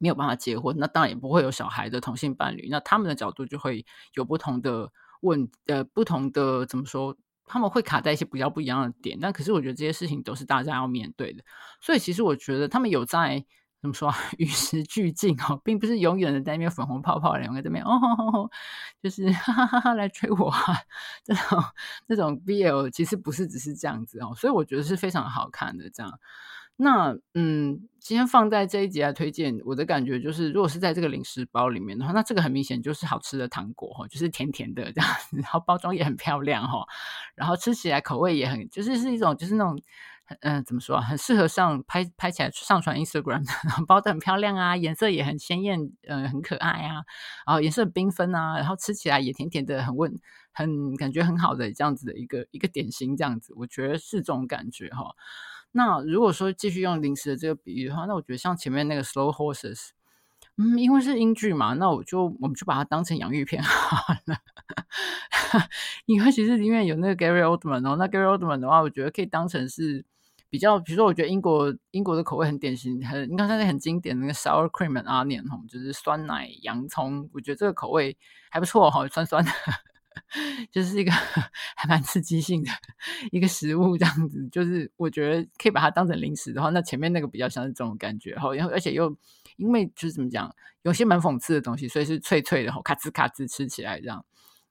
[0.00, 2.66] 没有办法结婚，那当然也不会有小孩的同性伴侣。
[2.68, 7.16] 那他们的角度就会有不同的问，呃，不同的怎么说？
[7.46, 9.16] 他们会卡在一些比较不一样的点。
[9.20, 11.44] 但可是我觉得这些事情都是大家要面对的。
[11.80, 13.46] 所以其实我觉得他们有在。
[13.84, 14.10] 怎么说？
[14.38, 18.50] 与时俱进哦，并不是永远的在那边粉红泡泡，两个在那边哦吼吼吼，
[19.02, 20.74] 就是 哈哈哈哈来追我啊！
[21.22, 21.62] 这种
[22.08, 25.90] 这种 BL 其实不是只是这样子哦，所以我觉得是非常好看的。
[25.90, 26.18] 这样，
[26.76, 36.86] 那嗯，今天放在这一集来推荐，我的感觉就是，如果是在这个零食包里面的话，那这个很明显就是好吃的糖果哈，就是甜甜的这样子，然后包装也很漂亮哈，
[37.34, 39.78] 然后吃起来口味也很，就是是一种就是那种。
[40.40, 40.98] 嗯、怎么说？
[41.02, 43.44] 很适合上拍拍起来上传 Instagram，
[43.86, 47.04] 包得很漂亮啊，颜色也很鲜艳，嗯、呃，很可爱啊，
[47.46, 50.18] 然后颜色缤纷啊，然后吃起来也甜甜的，很温，
[50.50, 55.14] 很感觉很好的这样子的一个一个点心，这样子，我觉得是这种感觉哈。
[55.72, 59.90] 那如果说继续用零食的这个比喻的话，那我觉得像前面那个 Slow Horses，
[60.56, 64.38] 嗯，因为是英剧嘛，那我就我们就把它当成洋芋片 好了。
[66.06, 70.02] 因为其实里面有那个 Gary Oldman 哦，那 Gary Oldman 的话，我觉得可以当成是。
[70.54, 78.16] 比较，比如说，我觉得英国英国的口味很典型，很你看它那很经典的那个 sour cream and onion 哈，就是酸奶洋葱，我觉得这个口味
[78.50, 79.50] 还不错哈，酸酸的，
[80.70, 81.10] 就是一个
[81.74, 82.70] 还蛮刺激性的
[83.32, 89.12] 一个食物这样子，就是我觉得可以把它当成零食的话，那前面那个比较像是这种感觉，然后而且又
[89.56, 94.24] 因为就是怎么讲，有些蛮讽刺的东西，所以是脆脆的哈，咔吱咔吱吃起来这样，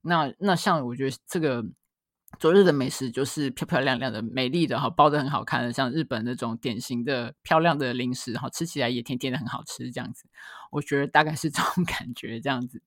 [0.04, 1.66] 那那像我觉得这个。
[2.40, 10.26] 昨日的美食就是漂漂亮亮的、美丽的哈，包得很好看的，像日本那种典型的漂亮的零食哈，吃起来也甜甜的，很好吃这样子。
[10.72, 12.82] 我觉得大概是这种 感觉这样子。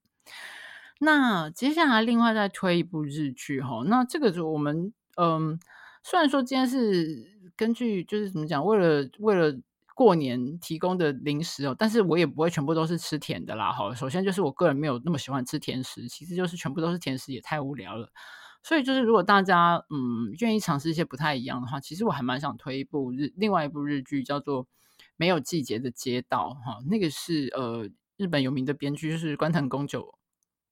[0.99, 5.59] 那接下来另外再推一部日剧哈，那这个就我们嗯，
[6.03, 9.57] 虽然说今天是根据就是怎么讲，为了为了
[9.95, 13.93] 过年提供的零食哦，但是我也不会全部都是吃甜的啦哈。
[13.95, 18.11] 首先就是我个人没有那么喜欢吃甜食，其实就是全部都是甜食也太无聊了。
[18.67, 24.65] 所以就是，如果大家嗯愿意尝试一些不太一样的话，其实我还蛮想推一部日另外一部日剧，叫做
[25.15, 27.87] 《没有季节的街道》哈，那个是呃
[28.17, 30.15] 日本有名的编剧，就是关藤宫久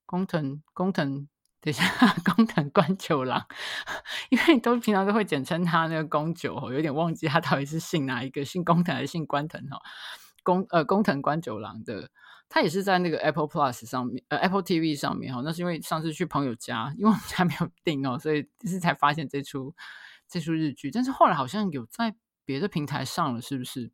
[0.06, 1.28] 宫藤宫藤，
[1.62, 1.86] 等一下
[2.36, 3.46] 宫藤官九郎，
[4.30, 9.80] 因为都平常都会简称他那个宫九，有点忘记他到底是姓哪一个，姓宫藤还是姓关藤哈？
[10.44, 12.10] 宫呃宫藤官九郎的。
[12.48, 15.42] 他也是在那个 Apple Plus 上面，呃，Apple TV 上面哈。
[15.44, 19.74] 那是因为上次去朋友家，因为我们家没有 订哦，所以就是才发现这出
[20.28, 20.92] 这出日剧。
[20.92, 22.16] 但是后来好像有在
[22.46, 23.92] 别的平台上了，是不是？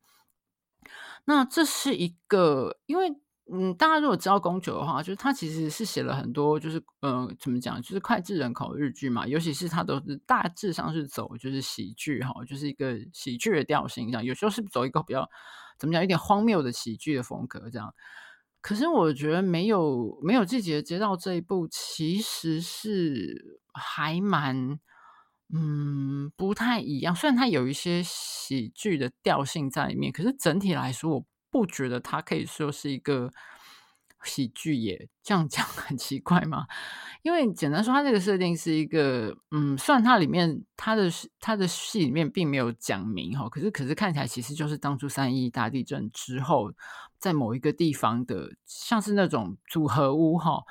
[1.26, 3.16] 那这是一个，因为
[3.54, 9.28] 嗯，大家如果知道宫九的话，就是他其实是写了很多，就是呃，怎么讲，就是脍炙人口的日剧嘛。
[9.28, 14.24] 尤其是他都是大致上是走就是喜剧哈，就是一个喜剧的调性这样。
[14.24, 15.30] 有时候是走一个比较
[15.78, 17.94] 怎么讲，有点荒谬的喜剧的风格这样。
[18.62, 24.80] 可是我觉得没有没有季节接到这一步其实是还蛮
[25.54, 33.32] 嗯不太一样，虽然它有一些喜剧的调性在里面，可是整体来说我不觉得它可以说是一个
[34.24, 35.08] 喜剧也。
[35.24, 36.66] 这样讲很奇怪吗？
[37.22, 41.10] 因为简单说，它这个设定是一个嗯，虽然它里面它的
[41.40, 46.72] 它的戏里面并没有讲明哈，可是可是看起来其实就是当初三一大地震之后。
[47.22, 50.64] 在某一个地方的，像是那种组合屋哈。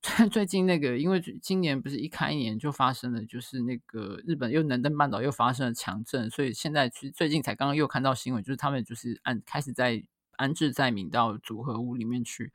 [0.00, 10.00] 最最近那个，因为今年不是一开年就发生了，就是那个日本又能登半岛又发生了强震，所以现在其实最近才刚刚又看到新闻，就是他们就是按开始在
[10.38, 12.52] 安置在民道组合屋里面去。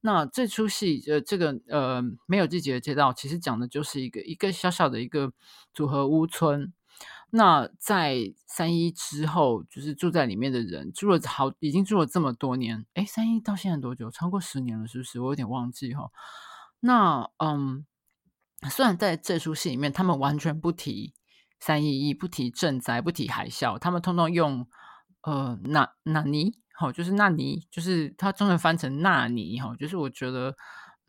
[0.00, 5.32] 那这出戏呃，这个呃没有季节的街道，其实讲的就是一个一个小小的一个
[5.72, 6.72] 组合屋村。
[7.30, 12.86] 那在三一之后，就是住在里面的人住了好，已经住了这么多年。
[12.94, 14.10] 诶，三一到现在多久？
[14.10, 15.20] 超过十年了，是不是？
[15.20, 16.10] 我有点忘记哈。
[16.80, 17.84] 那嗯，
[18.70, 21.12] 虽然在这出戏里面，他们完全不提
[21.60, 24.66] 三一一，不提震灾，不提海啸，他们通通用
[25.22, 30.54] 呃那那尼，好，就是那尼，就是他中文翻成纳尼哈，就是我觉得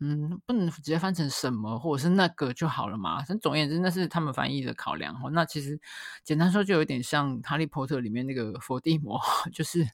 [0.00, 3.22] 嗯，不能直接翻成什么或者是那个就好了嘛。
[3.28, 5.30] 但总而言之，那是他们翻译的考量哦。
[5.30, 5.78] 那其实
[6.24, 9.20] 简单说，就有点像《哈利波特》里面那个伏地魔，
[9.54, 9.86] 就是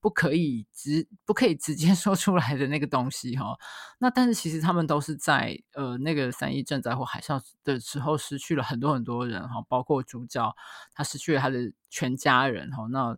[0.00, 3.56] 不可以直不可以直接 说出来的那个东西哈。
[3.98, 10.56] 那但是其实他们都是在呃那个三一震灾或海啸的时候失去了很多很多人哈，包括主角
[10.92, 12.86] 他失去了他的全家人哈。
[12.90, 13.16] 那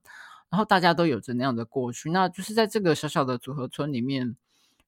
[0.53, 4.37] 然后大家都有着那样的过去，那就是在这个小小的组合村里面。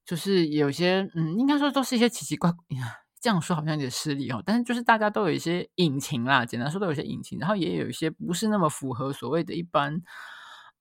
[0.06, 2.60] 就是有些，嗯，应该说都是一些奇奇怪怪，
[3.22, 4.42] 这样说好像有点失礼哦。
[4.44, 10.02] 但是就是大家都有一些隐情啦，简单说都有一些隐情，然后也有一些不是那么符合所谓的一般，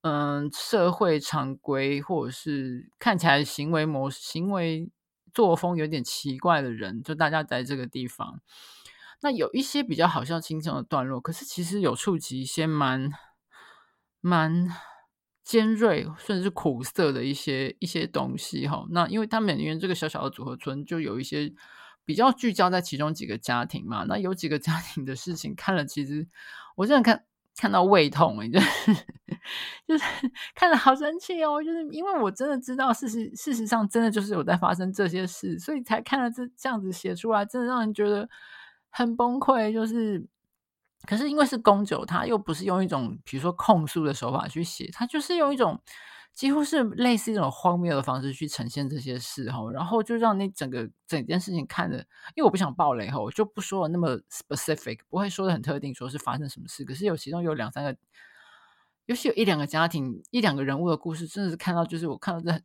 [0.01, 4.89] 嗯，社会常规或者是看起来行为模式、行为
[5.33, 8.41] 作风有点奇怪的人，就大家在这个地方。
[9.21, 13.09] 那有一些比较好笑轻松的段落，可是其实有触及一些蛮
[14.23, 14.67] 蛮。
[15.45, 21.53] 尖锐甚至是苦涩的一些一些东西哈，那因为他们里面这个小小的组合村就有一些
[22.05, 26.25] 比较聚焦在其中几个家庭嘛，那有几个 家庭的事情看了，其实
[26.77, 27.25] 我真的看
[27.57, 28.93] 看到胃痛哎，就是
[29.85, 30.05] 就是
[30.55, 38.29] 看了好生气哦，就是因为我真的知道事实事实上真的就是有在发生这些事，所以才看了这这样子写出来，真的让人觉得
[38.89, 40.25] 很崩溃，就是。
[41.05, 45.81] 可是因为是宫九，他又不是用一种比如说控诉的手法去写，他就是用一种
[46.33, 51.97] 几乎是类似一种荒谬的方式去呈现这些事哈，然后就让你整个整件事情看的，
[52.35, 56.85] 因为我不想爆雷哈，我就不说了那么 specific，不会说的很特定，说是发生什么事。
[56.85, 57.95] 可是有其中有两三个，
[59.05, 62.61] 尤其有一两个家庭、一两个人物的故事，真的是看到就是我看到这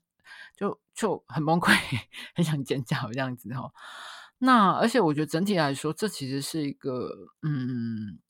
[0.57, 1.77] 就就很崩溃，
[2.37, 3.73] 很想尖叫这样子哈。
[4.39, 7.11] 那而且我觉得整体来说，这其实是一个
[7.43, 8.21] 嗯。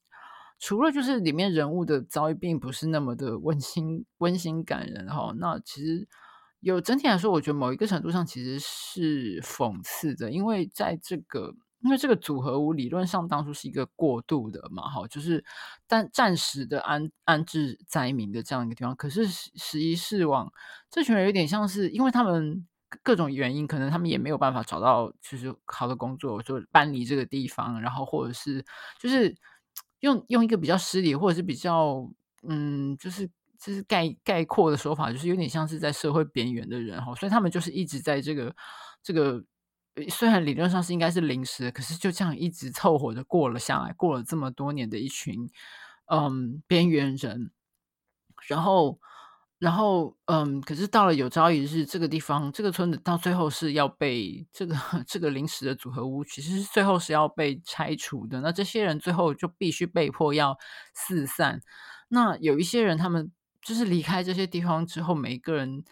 [0.58, 6.08] 除了就是里面人物的遭遇并不是那么的温馨温馨感人哈，那其实
[6.60, 15.44] 有整体来说，我觉得某一个程度上其实是讽刺的，因为在这个因为这个组合屋理论上当初是一个过渡的嘛，哈，就是
[15.86, 20.52] 但暂时的安安置灾民的这样一个地方，可是十一世往，
[20.90, 22.66] 这群人有点像是因为他们
[23.04, 28.64] 各种原因，可能他们也没有办法找到就是好的工作，就搬离这个地方，然后或者是
[28.98, 29.36] 就是。
[30.00, 32.10] 用用一个比较失礼，或者是比较
[32.48, 33.26] 嗯，就是
[33.58, 38.54] 就是概概括的说法，就是有点像是在社会边缘的人哈，所以他们就是一直在这个
[39.02, 39.42] 这个，
[40.08, 45.48] 虽然理论上是应该是临时，可是就这样一直凑合着过了下来，过了这么多年的一群
[46.06, 47.50] 嗯边缘人，
[48.48, 48.98] 然后。
[49.58, 54.74] 然后，嗯，可是到了有朝一日，这个地方，这个村子到最后是要被这个
[55.06, 58.40] 这个临时的组合屋，其实是最后是要被拆除的。
[58.40, 60.56] 那这些人最后就必须被迫要
[60.94, 61.60] 四散。
[62.08, 63.32] 那有一些人，他们
[63.62, 65.84] 就是离开这些地方之后，每一个人。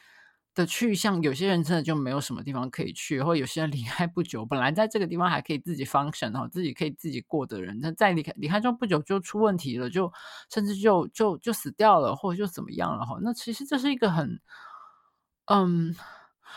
[0.57, 10.13] 的去向，有些人真的就没有什么地方可以去，或有些人离开不久，本来在这个地方还可以自己 function 哈，自己可以自己过的人，那在离开离开之后不久就出问题了，就
[10.51, 13.19] 甚至就就就死掉了，或者就怎么样了哈。
[13.23, 14.41] 那其实这是一个很，
[15.47, 15.95] 嗯。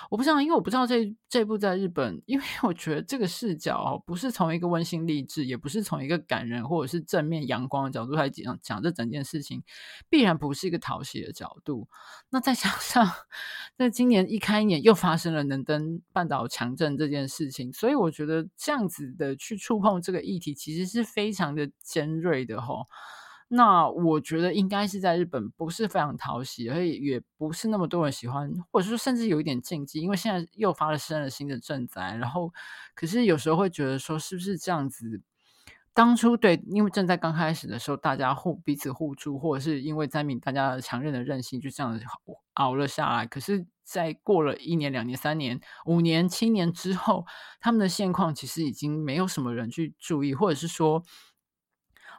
[0.10, 9.64] 我不知道，因为我不知道这这部在日本，因为我觉得这个视角哦，不是从一个温馨励志，也不是从一个感人或者是正面阳光的角度来讲讲这整件事情，
[10.10, 11.88] 必然不是一个讨喜的角度。
[12.30, 13.10] 那再加上，
[13.78, 22.86] 在今年一开年又发生了能登半岛强震这件事情，所以我觉得这样子的去触碰这个议题，其实是非常的尖锐的吼。
[23.52, 32.16] 那我觉得应该是在日本不是非常讨喜，而且也不是那么多人喜欢，或者说甚至有一点禁忌，因为现在又发生了新的震灾。
[32.16, 32.54] 然后，
[32.94, 35.24] 可是有时候会觉得说，是不是这样子？
[35.96, 42.06] 当初对，因为震灾刚开始的时候，大家互彼此互助，或者是因为灾民大家强韧的韧性，就这样子
[42.54, 43.26] 熬了下来。
[43.26, 47.26] 可是，在过了一年、两年、三年、五年、七年之后，
[47.60, 51.04] 他们的现况其实已经没有什么人去注意，或者是说。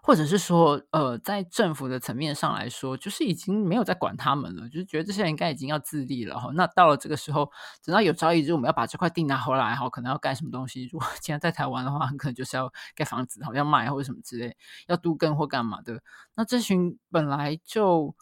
[0.02, 6.50] 或者是说，呃，在政府的层面上来说，就是已经没有在管他们了，就是觉得这些人应该已经要自立了哈。
[6.54, 7.50] 那到了这个时候，
[7.84, 10.88] 等到有朝一日我们要把这块地拿回来哈，可能要盖什么东西？
[10.92, 14.56] 如果 现在在台湾的话，很可能就是要盖房子，好像卖或者什么之类，
[14.88, 16.02] 要都更或干嘛的。
[16.34, 18.14] 那这群本来就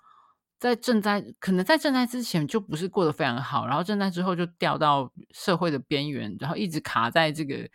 [0.59, 7.68] 在赈灾，可能在赈灾之前就不是过得非常好，然后赈灾之后就掉到社会的边缘，然后一直卡在这个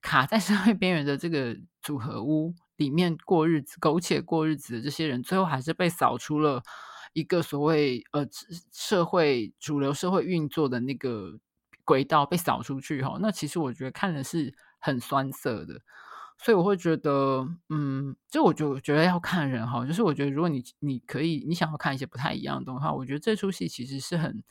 [0.00, 2.54] 卡在社会边缘的这个组合屋。
[2.76, 6.62] 里面过日子、苟且过日子的这些人，最后还是被扫出了
[7.12, 8.26] 一个所谓呃
[8.72, 11.38] 社会主流社会运作的那个
[11.84, 13.18] 轨道，被扫出去哈。
[13.20, 15.80] 那其实我觉得看的是很酸涩的，
[16.38, 19.86] 所以我会觉得，嗯，就我就觉得要看人哈。
[19.86, 24.42] 就是我觉得如果你你可以，你想要看一些不太一样的东西的话，我觉得这出戏其实是很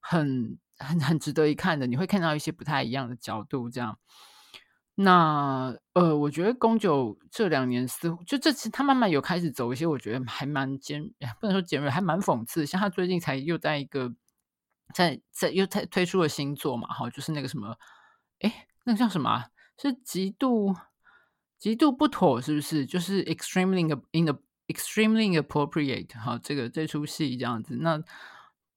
[0.00, 3.98] 很很很值得一看的，你会看到一些不太一样的角度，这样。
[4.96, 11.02] 那呃，我觉得宫九这两年似乎就这次他慢慢有开始走一些，我觉得还蛮尖，
[11.40, 12.64] 不能说尖锐，还蛮讽刺。
[12.64, 14.14] 像他最近才又在一个
[14.94, 17.76] 在在又推推出了新作嘛，哈，就是那个什么，
[18.40, 19.46] 哎，那个叫什么？
[19.76, 20.74] 是极度
[21.58, 22.86] 极度不妥，是不是？
[22.86, 23.82] 就是 extremely
[24.12, 24.38] in the
[24.68, 28.00] extremely inappropriate，哈，这个这出戏这样子，那。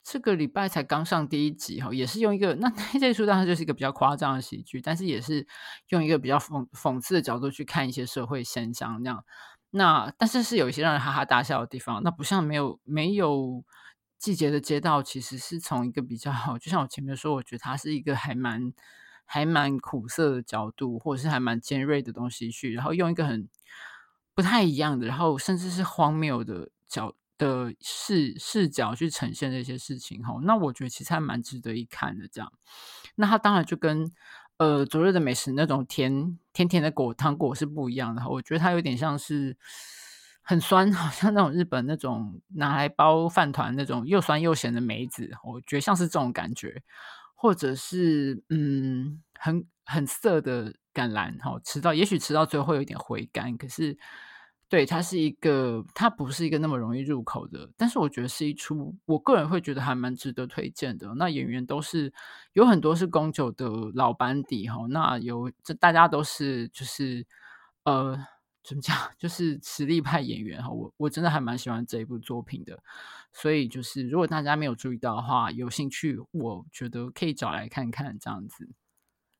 [0.09, 5.45] 这个礼拜才刚上第一集哈，也是用一个那 那这出当然就是一个比较夸张的喜剧，但是也是
[5.89, 9.25] 用一个比较讽讽刺的角度去看一些社会现象那样。
[9.69, 12.01] 那但是是有一些让人哈哈大笑的地方。
[12.03, 13.65] 那不像没有没有
[14.17, 18.71] 季节的街道，其实是从一个比较，就像我前面说，我觉得它是一个还蛮
[19.25, 23.49] 还蛮苦涩的角度，或者是还蛮尖锐的东西去，然后用一个很
[24.33, 27.13] 不太一样的，然后甚至是荒谬的角。
[27.37, 32.27] 的视视角去呈现这些事情哈，那我觉得其实还蛮值得一看的。
[32.27, 32.51] 这样，
[33.15, 34.11] 那它当然就跟
[34.57, 38.27] 呃昨日的美食那种甜甜甜的果糖果是不一样的。
[38.27, 39.55] 我觉得它有点像是
[40.41, 46.81] 很酸， 好像那种日本那种拿来包饭团那种又酸又咸的梅子，我觉得像是这种感觉，
[47.35, 53.97] 或者是嗯很很涩的橄榄哈，吃到也许吃到最后有一点回甘，可是。
[54.69, 61.13] 对，它是一个，它不是一个那么容易入口的，但是我觉得是一出，我个人会觉得还蛮值得推荐的。
[61.15, 62.11] 那演员都是
[62.51, 67.25] 有很多是宫九的老班底哈，那有这大家都是就是
[67.85, 68.17] 呃
[68.61, 70.69] 怎么讲，就是实力派演员哈。
[70.69, 72.77] 我我真的还蛮喜欢这一部作品的，
[73.31, 78.67] 所以就是如果大家没有注意到的话，有兴趣，我觉得可以找来看看这样子。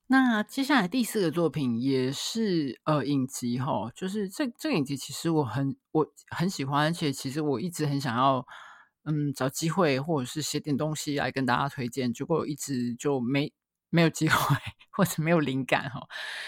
[0.09, 8.45] 那接下来第四个作品也是呃影集哈，就是这这个影集其实我很我很喜欢，而且其实我一直很想要
[9.03, 13.51] 嗯找机会或者是写点东西来跟大家推荐，结果一直就没
[13.89, 14.55] 没有机会
[14.91, 15.99] 或者没有灵感哈。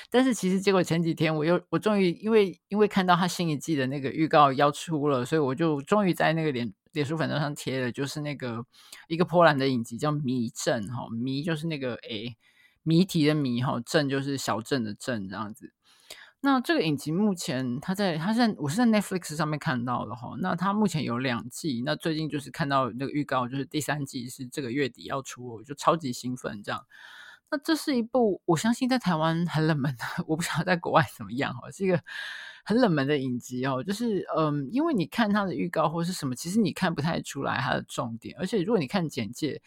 [0.10, 8.66] 但是其实结果前几天我又我终于因为因为看到他新一季的那个预告要出了，所以我就终于在那个脸脸书粉专上贴了，就是那个
[9.10, 12.38] 一个波兰的影集叫《迷阵》哈，迷就是那个诶。
[12.84, 15.74] 谜题的谜哈，镇就是小镇的镇这样子。
[16.42, 20.38] 那这个影集目前它在它在我是在 Netflix 上面看到的哈。
[20.40, 26.86] 那它目前有两季，那最近就是看到那个预告，就是第三季是这个月底要出，我就超级兴奋这样。
[27.52, 32.02] 那这是一部我相信在台湾很冷门的， 我不晓得在国外怎么样哈，是一个
[32.64, 33.84] 很冷门的影集哦。
[33.84, 39.62] 就是嗯，因为你看它的预告或是什么，其实你看不太出来它的重点，而且如果你看简介。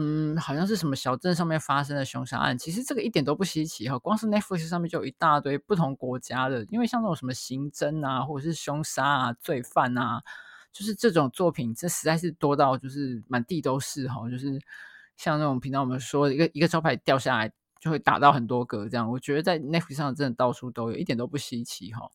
[0.00, 3.98] 嗯，好像是什么小镇上面发生的凶杀案，其实这个一点都不稀奇哈。
[3.98, 10.22] 光是 Netflix 上面就有一大堆不同国家的，因为像那种什么刑侦啊，或者是凶杀啊、罪犯啊，
[10.72, 14.30] 就是这种作品，这实在是多到就是满地都是哈。
[14.30, 14.60] 就是
[15.16, 22.08] 像那种平常我们说一个一个招牌掉下来就会打到很多个这样，我觉得在 Netflix 上真的到处都有，一点都不稀奇哈。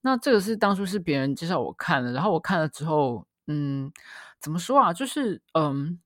[0.00, 3.92] 那这个是当初是别人介绍我看的，然后我看了之后，嗯，
[4.40, 4.94] 怎么说啊？
[4.94, 6.00] 就是嗯。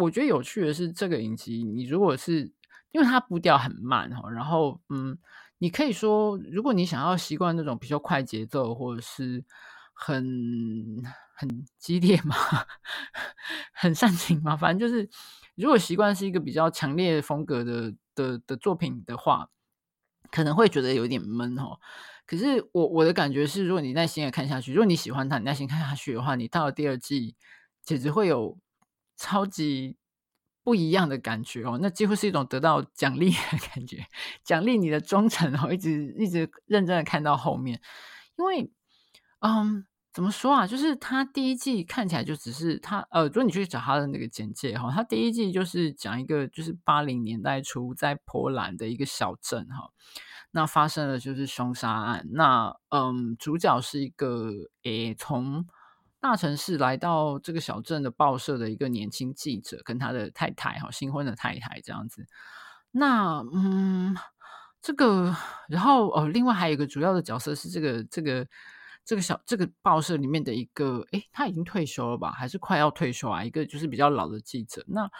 [0.00, 2.50] 我觉得有趣的是，这个影集，你如果是
[2.92, 5.16] 因为它步调很慢哈，然后嗯，
[5.58, 9.44] 你可以说，如果你想要习惯那种比较快节奏，或者是
[9.92, 10.24] 很
[11.34, 12.34] 很激烈嘛，
[13.72, 15.08] 很煽情嘛，反正就是
[15.54, 19.48] 如果习惯是一个比较强烈风格的的的作品的话，
[20.30, 21.78] 可能会觉得有点闷哦。
[22.26, 27.36] 可是我我的感觉是，如果你耐心的看下去，如果你喜欢它，你耐心看下去的话，你到了第二季
[27.82, 28.58] 简直会有。
[29.20, 29.98] 超级
[30.64, 34.06] 不一样的感觉哦，那几乎是一种得到奖励的感觉，
[34.42, 37.78] 奖励你的忠诚哦，一直一直认真的看到后面，
[38.38, 38.72] 因为，
[39.40, 40.66] 嗯，怎么说啊？
[40.66, 49.90] 就是他第一季看起来就只是他，呃，如果你去找他的那个简介哈，他第一季就是讲一个就是八零年代初在波兰的一个小镇哈，
[50.52, 54.50] 那发生了就是凶杀案，那嗯，主角是一个
[54.84, 55.66] 诶从。
[56.20, 62.26] 大城市来到这个小镇的报社的一个年轻记者，跟他的太太哈，新婚的太太这样子。
[62.90, 64.14] 那嗯，
[64.82, 65.34] 这个，
[65.68, 68.46] 然后哦，另外还有一个主要的角色是这个这个
[69.04, 72.30] 这个小这个报社里面的一个，诶，他已经退休了吧？
[72.32, 73.42] 还是快要退休啊？
[73.42, 74.84] 一个就是比较老的记者。
[74.88, 75.10] 那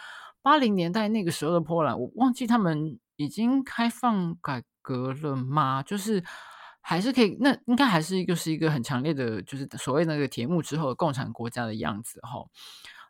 [0.43, 5.81] 八零年代那个时候的波兰，我忘记他们已经开放改革了吗？
[5.81, 6.23] 就是。
[6.81, 12.45] 还是可以，那应该还是一个是一个很强烈的，就是所谓那个铁幕之后的共产国家的样子哈。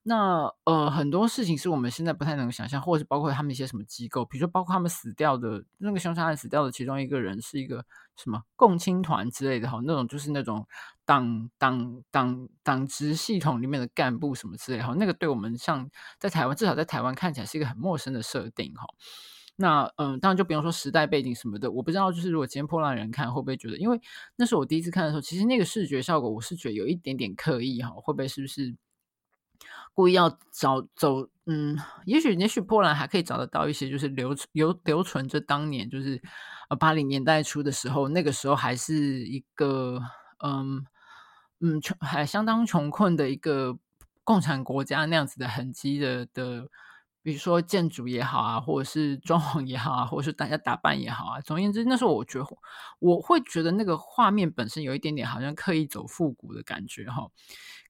[0.03, 7.85] 那呃，很多事情是我们现在不太能想象，或者是包括他们一些什么机构，比如说包括他们死掉的那个凶杀案死掉的其中一个人是一个
[8.17, 10.67] 什么共青团之类的哈，那种就是那种
[11.05, 18.87] 党党党党职系统里面的干部什么之类哈，那个对我们像在台湾，至少在台湾看起来是一个很陌生的设定哈。
[19.61, 24.01] 那嗯，当然就不用说时代背景什么的，我不知道就是如果今天破烂人看会不会觉得，因为
[24.35, 28.75] 那是我第一次看的时候，其实那个视觉效果我是觉得有一点点刻意哈，会不会是不是？
[29.93, 36.19] 故意要找走，嗯，也许也许波兰还可以找得到一些，就是留留留存着当年，就是
[36.69, 40.01] 呃八零年代初的时候，那个时候还是一个
[40.39, 40.85] 嗯
[41.59, 43.77] 嗯穷还相当穷困的一个
[44.23, 46.67] 共产国家那样子的痕迹的的。
[47.23, 52.45] 比如说建筑也好啊，或者是装潢也好啊，或者是大家打扮也好啊，总而言之，那时候我觉得
[52.99, 57.27] 我会觉得那个画面本身有一点点好像刻意走复古的感觉哈。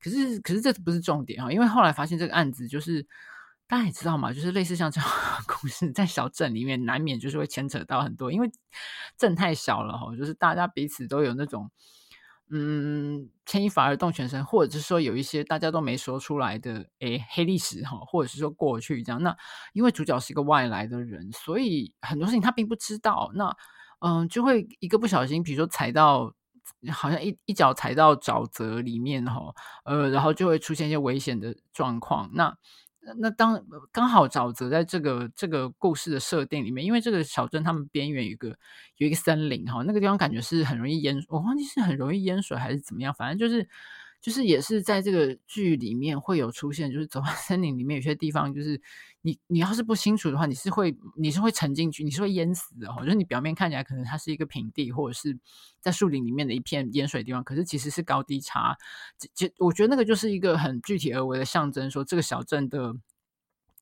[0.01, 3.05] 可是，可是这不是重点哈，因为后来发现这个案子就是
[3.67, 8.51] 大家也知道嘛，就是类似像这样的故事，在小镇里面难免就是会牵扯到很多，因为
[9.17, 11.71] 镇太小了哈，就是大家彼此都有那种。
[12.53, 19.23] 嗯，牵一发而动全身，或者是说有一些大家都没说出来的，诶，黑历史哈，或者是说过去这样。
[19.23, 19.35] 那
[19.73, 23.31] 因为主角是一个外来的人，所以很多事情他并不知道。
[23.35, 23.55] 那
[23.99, 26.33] 嗯，就会一个不小心，比如说踩到，
[26.91, 29.53] 好像一一脚踩到沼泽里面哈，
[29.85, 32.29] 呃，然后就会出现一些危险的状况。
[32.33, 32.57] 那
[33.17, 38.49] 那当刚好沼泽在这个这个故事的设定里面，因为这个小镇他们边缘有一个
[38.97, 43.67] 有一个森林哈，那个地方感觉是很容易淹，我忘记是很容易淹水还是怎么样，反正就是。
[44.21, 48.79] 就是也是在这个剧里面会有出现，就是走到 森林里面有些地方，就是
[49.21, 52.87] 你你要是不清楚的话，你是会你是会沉进去，你是会淹死的。
[52.99, 55.37] 就是你表面看起来可能它是一个平地，或者是
[55.79, 58.75] 在树林里面的一片淹水的地方，可是其实是高低差。
[59.35, 62.95] 就我觉得那个就是一个很具体而为的象征，说这个小镇的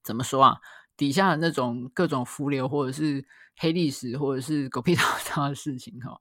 [0.03, 0.57] 怎么说啊？
[0.97, 3.25] 底下的那种各种浮流，或者是
[3.55, 6.19] 黑历史，或者是狗屁倒灶的事情哈。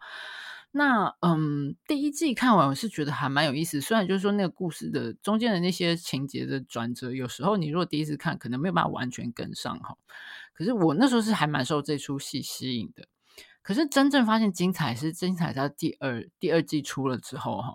[0.78, 3.80] 那嗯，第一季看完我是觉得还蛮有意思。
[3.80, 9.96] 虽然就是说那个故事的中间的那些情节的转折，有时候你如果第一次看，可能没有办法完全跟上哈。
[10.54, 13.08] 可是我那时候是还蛮受这出戏吸引的。
[13.60, 17.74] 可是真正发现精彩是精彩在第二第二季出了之后哈。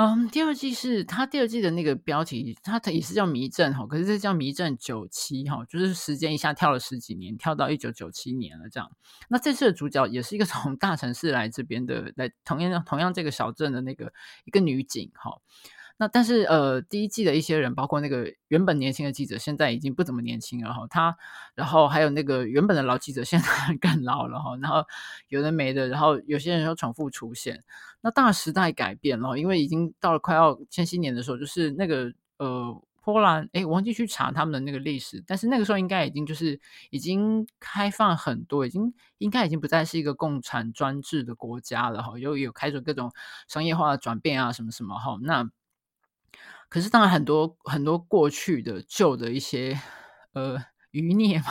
[0.00, 8.88] 嗯，第二季是他第二季的那个标题，它也是叫迷阵哈，可是这叫迷阵九七哈，就是时间一下跳了十几年，跳到一九九七年了这样。
[9.28, 14.12] 那这次的主角也是一个从大城市来这边的，来同样同样这个小镇的那个
[14.44, 15.32] 一个女警哈。
[15.98, 20.86] 那但是呃，第一季的一些人，包括那个原本年轻的记者，现在已经不怎么年轻了哈。
[20.88, 21.16] 他，
[21.56, 23.48] 然后还有那个原本的老记者，现在
[23.80, 24.56] 更老了哈。
[24.62, 24.84] 然后
[25.28, 27.64] 有的没的，然后有些人又重复出现。
[28.00, 42.18] 那大时代改变了，因为已经到了快要千禧年的时候，就是那个呃波兰，诶，我忘记去查他们的那个历史，但是那个时候应该已经就是已经开放很多，已经应该已经不再是一个共产专制的国家了哈。
[42.18, 43.10] 又有开始各种
[43.48, 45.18] 商业化的转变啊，什么什么哈。
[45.22, 45.50] 那
[46.68, 49.80] 可是，当然很多很多过去的旧的一些
[50.34, 51.44] 呃余孽嘛，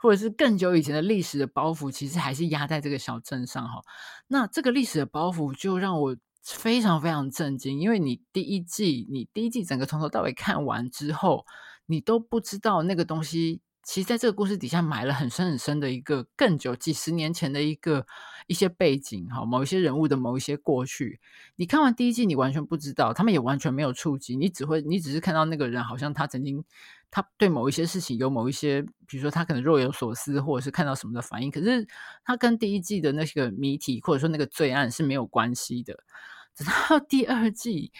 [0.00, 3.82] 或者是更久以前的历史的包袱，其实还是压在这个小镇上哈。
[4.28, 11.44] 那这个历史的包袱就让我非常非常震惊，因为你第一季，你第一季整个从头到尾看完之后，
[11.86, 13.60] 你都不知道那个东西。
[13.86, 18.06] 其实，在这个故事底下埋了很深很深的一个更久几十年前的一个
[18.46, 21.20] 一些背景，哈，某一些人物的某一些过去。
[21.56, 26.64] 你看完第一季，你完全不知道，他们也完全没有触及，你只会，你只是看到那个人，好像他曾经，
[27.10, 31.50] 他对某一些事情有某一些，比如说他可能若有所思，或者是看到什么的反应。
[31.50, 31.86] 可是，
[32.24, 36.02] 他跟第一季的那个谜题，或者说那个罪案是没有关系的。
[36.54, 37.92] 直到第二季。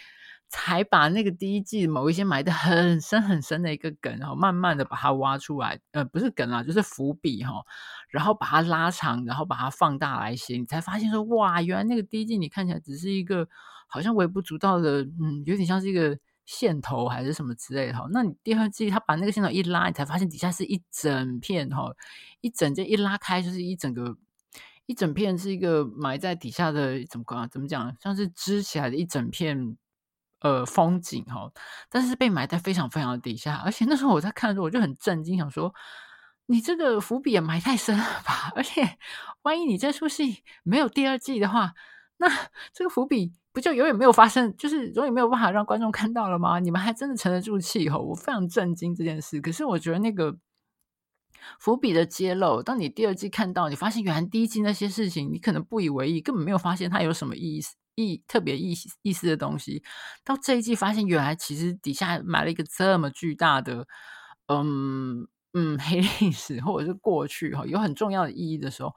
[0.47, 7.53] 才把那个第一季某一些埋的很深很深的一个梗，然后慢慢的把它挖出来，呃，不是梗啊，就是伏笔哈，
[8.09, 13.47] 然后把它拉长，然后把它放大来写，你才发现说，哇，原来那个第一季你看起来只是一个
[13.87, 18.07] 好像微不足道的，嗯，有点像是一个线头还是什么之类的哈。
[18.11, 21.91] 那你第二季他把那个线头一拉，你才发现底下是一整片哈，
[22.41, 24.15] 一整件一拉开就是一整个
[24.85, 27.49] 一整片是一个埋在底下的怎么讲？
[27.49, 27.93] 怎么讲？
[27.99, 29.75] 像是支起来的一整片。
[30.45, 31.51] 呃，风景哈，
[31.89, 35.73] 但是被埋在非常非常的底下，而且那时候我在看的时候，我就很震惊，想说
[36.45, 38.51] 你这个伏笔也埋太深了吧？
[38.55, 38.99] 而且
[39.41, 41.73] 万一你这出戏没有第二季的话，
[42.17, 42.29] 那
[42.71, 46.59] 这个伏笔不就永远没有发生，就是永远没有办法让观众看到了吗？
[46.59, 47.97] 你们还真的沉得住气哈？
[47.97, 49.41] 我非常震惊这件事。
[49.41, 50.37] 可是我觉得那个
[51.59, 57.73] 伏笔的揭露，当你第二季看到，你发现原来第一季那些事情，你可能不以为意，根本没有发现它有什么意思。
[57.95, 59.83] 意特别意意思的东西，
[60.23, 63.87] 到这一季发现原来其实底下埋了一个这么巨大的，
[64.47, 68.93] 嗯嗯黑历史或者是过去哈，有很重要的意义的时候，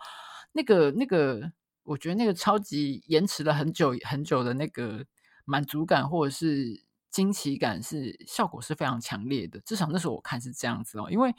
[0.52, 1.52] 那个那个，
[1.84, 5.04] 我觉得那个超级延迟了很久很久的那个
[5.44, 11.34] 满足感或者是惊奇感是效果是非常强烈的，至少那时候我看是这样子哦，因为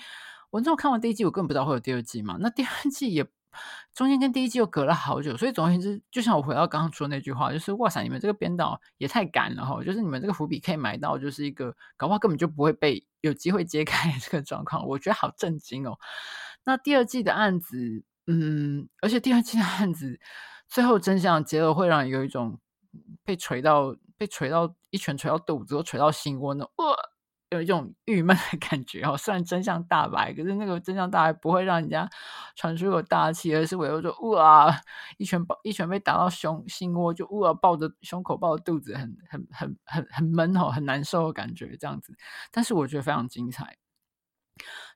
[0.49, 3.27] 我那时候看完第一季，我根本不知道会有第二季嘛，那第二季也。
[3.93, 9.83] 中间跟第一季又隔了好久，所以总而言之，就像我回到刚刚说的那句话，就是哇塞，你们这个编导也太赶了哈！
[9.83, 15.97] 就是你们这个伏笔可以埋到，就是一个搞不好根本就不会被有机会揭开这个状况，我觉得好震惊哦。
[16.63, 20.19] 那第二季的案子，嗯，而且第二季的案子
[20.67, 22.59] 最后真相揭露，会让你有一种
[23.25, 26.95] 被锤到、被锤到一拳锤到肚子，或锤到心窝呢，哇！
[27.51, 32.07] 有一种郁闷的感觉哦，虽然真相大白，可是那个真相大白不会让人家
[32.55, 34.71] 喘出口大气，而是我又说哇，
[35.17, 42.15] 一拳抱一拳被打到胸心窝，就哇抱着胸口抱着肚子，很很很很很闷哦，很难受的感觉这样子。
[42.51, 43.77] 但是我觉得非常精彩，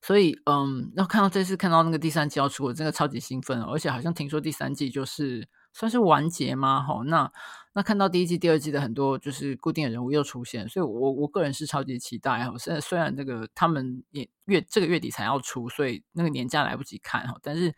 [0.02, 5.48] 所以嗯，然后看到这次看到那个第三季要出，我真的超级兴奋，而且好像听说第三季就是。
[5.74, 6.82] 算是完结吗？
[6.82, 7.32] 好，那
[7.74, 12.54] 那看到第一季、第二季的很多就是固定的人物又出现，所以我我个人是超级期待哈。
[12.58, 17.74] 现在虽然这个他们也月这个月底才要出，所以那个年假来不及看哈，但是。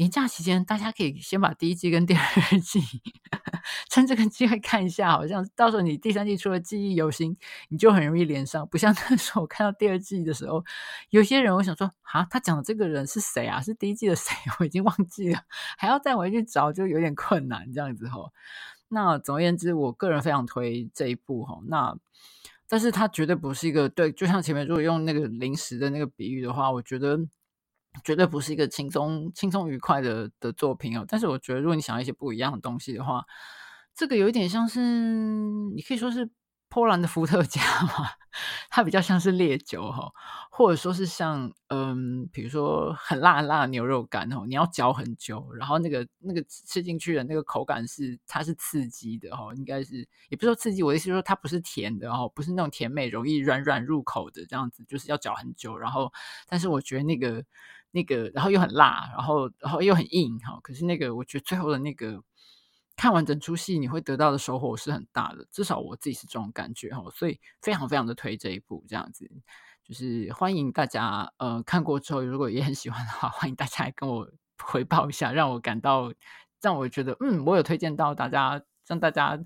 [0.00, 2.80] 年假期间，大家可以先把第一季跟第二季
[3.90, 7.36] 趁这个机会看一下，好像到时候你第三季出了记忆犹新，
[7.68, 8.66] 你就很容易连上。
[8.68, 10.64] 不像那时候我看到第二季的时候，
[11.10, 13.60] 有些人我想说啊，他讲的这个人是谁啊？
[13.60, 14.34] 是第一季的谁？
[14.58, 15.42] 我已经忘记了，
[15.76, 18.30] 还要再回去找，就有点困难这样子哈。
[18.88, 21.58] 那总而言之，我个人非常推这一部哈。
[21.68, 21.94] 那
[22.66, 27.18] 但是它绝对不是一个对，就像前面如果用那个零食的那个比喻的话，我觉得。
[28.04, 31.04] 绝对不是一个轻松、轻松愉快的的作品哦。
[31.08, 33.24] 但是我觉得，如果你想要一些不一样的东西的话，
[33.94, 34.80] 这个有一点像是，
[35.74, 36.30] 你可以说是
[36.68, 38.08] 波兰的伏特加嘛，
[38.70, 40.08] 它比较像是烈酒哈，
[40.52, 56.12] 或者说是像嗯，比如说很辣很辣牛肉干哦，你要嚼很久，然后那个那个吃进去的那个口感是它是刺激的哈，应该是也不是说刺激，我的意思是说它不是甜的哦，不是那种甜美容易软软入口的这样子，就是要嚼很久，然后
[56.48, 57.44] 但是我觉得那个。
[57.90, 60.58] 那个，然后又很辣，然后，然后又很硬，哈。
[60.62, 62.22] 可是那个，我觉得最后的那个
[62.96, 65.46] 看完整出戏，你会得到的收获是很大的。
[65.50, 67.02] 至少我自己是这种感觉，哈。
[67.14, 69.28] 所以非常非常的推这一部，这样子
[69.84, 74.30] 就是欢迎大家，呃，看过之后如果也很喜欢的话，欢迎大家来跟我
[74.62, 76.12] 回报一下，让我感到，
[76.60, 79.36] 让我觉得，嗯，我有推荐到大家，让大家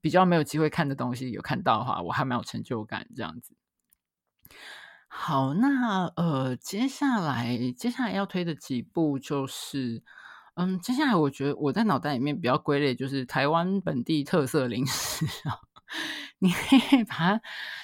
[0.00, 3.54] 比较没有机会看的东西有看到的话，我还蛮有成就感，这样子。
[5.14, 7.46] 好，那呃，接下来
[7.76, 10.02] 接下来要推的几部就是，
[10.54, 15.60] 嗯，接下来我觉得我在脑袋里面比较归类就是台湾本地特色零食啊，
[16.40, 17.40] 你可以把它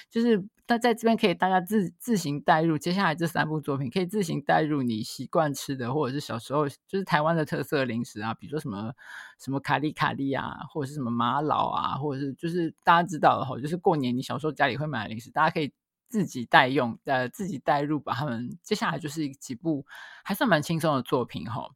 [0.09, 8.91] 就是在在这边可以大家自自行带入，接下来这三部作品可以自行带入你习惯吃的或者是小时候就是台湾的特色零食啊，比如说什么
[9.37, 15.71] 什么卡里卡利啊，或者是什么玛瑙啊，或者是就是大家知道的哈，就是过年你小时候家里会买的零食，大家可以。
[16.09, 19.85] 自己代用，呃，自己带入，把他们接下来就是几部
[20.23, 21.69] 还算蛮轻松的作品哈，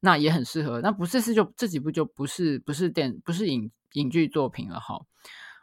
[0.00, 0.80] 那也很适合。
[0.80, 5.00] 那不是是就这几部就不是不是电不是影影剧作品了哈，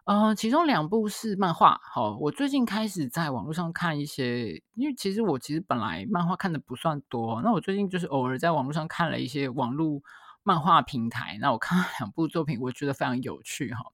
[0.06, 1.80] 呃，其中两部是漫画。
[1.82, 10.02] 好，我最近开始在网络上看一些，因为其实我其实本来漫画看的不算多，那我最近就是偶尔在网络上看了一些网络
[10.44, 13.86] 漫画平台，那我看了两部作品，我觉得非常有趣哈。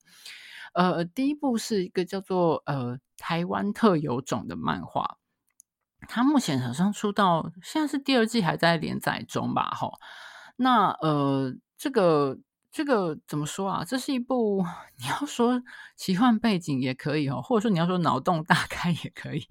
[0.73, 5.17] 呃，第一部是一个叫做呃台湾特有种的漫画，
[6.07, 9.69] 它目前好像出到现在是第二季还在连载中吧？
[9.71, 9.91] 哈，
[10.55, 12.39] 那呃这个
[12.71, 13.83] 这个怎么说啊？
[13.85, 14.65] 这是一部
[14.97, 15.61] 你要说
[15.95, 19.47] 奇幻背景也可以哦，或者说你要说脑洞大开也可以。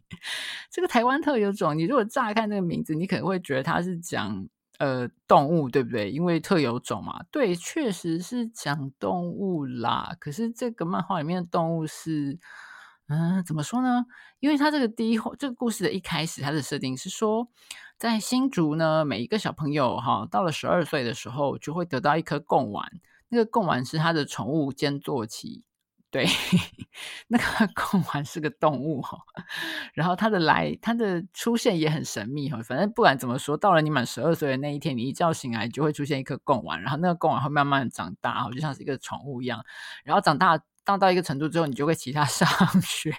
[0.71, 4.49] 这个台湾特有种，你如果乍看这个名字，你可能会觉得它是讲。
[4.79, 6.09] 呃，动物对不对？
[6.09, 10.15] 因为特有种嘛，对，确实是讲动物啦。
[10.21, 12.39] 可是这个漫画里面的动物是，
[13.09, 14.05] 嗯、怎么说呢？
[14.41, 17.49] 因为它这个第一这个故事的一开始，它的设定是说，
[17.97, 22.87] 在新竹呢，每一个小朋友哈，到了十二岁的时候，就会得到一颗贡丸，
[23.29, 25.65] 那个贡丸是他的宠物兼坐骑。
[26.11, 26.27] 对，
[27.29, 27.45] 那个
[27.77, 29.19] 贡丸是个动物哈，
[29.93, 32.63] 然后它的来，它的出现也很神秘哈。
[32.63, 39.63] 反正不管怎么说，到了你满十二岁的那一天，你一觉醒来就会出现一颗贡丸，然后那个贡丸会慢慢长大，就像是一个宠物一样。
[40.03, 40.59] 然后长大
[40.89, 42.49] 上到一个程度之后，你就会骑它上
[42.81, 43.13] 学。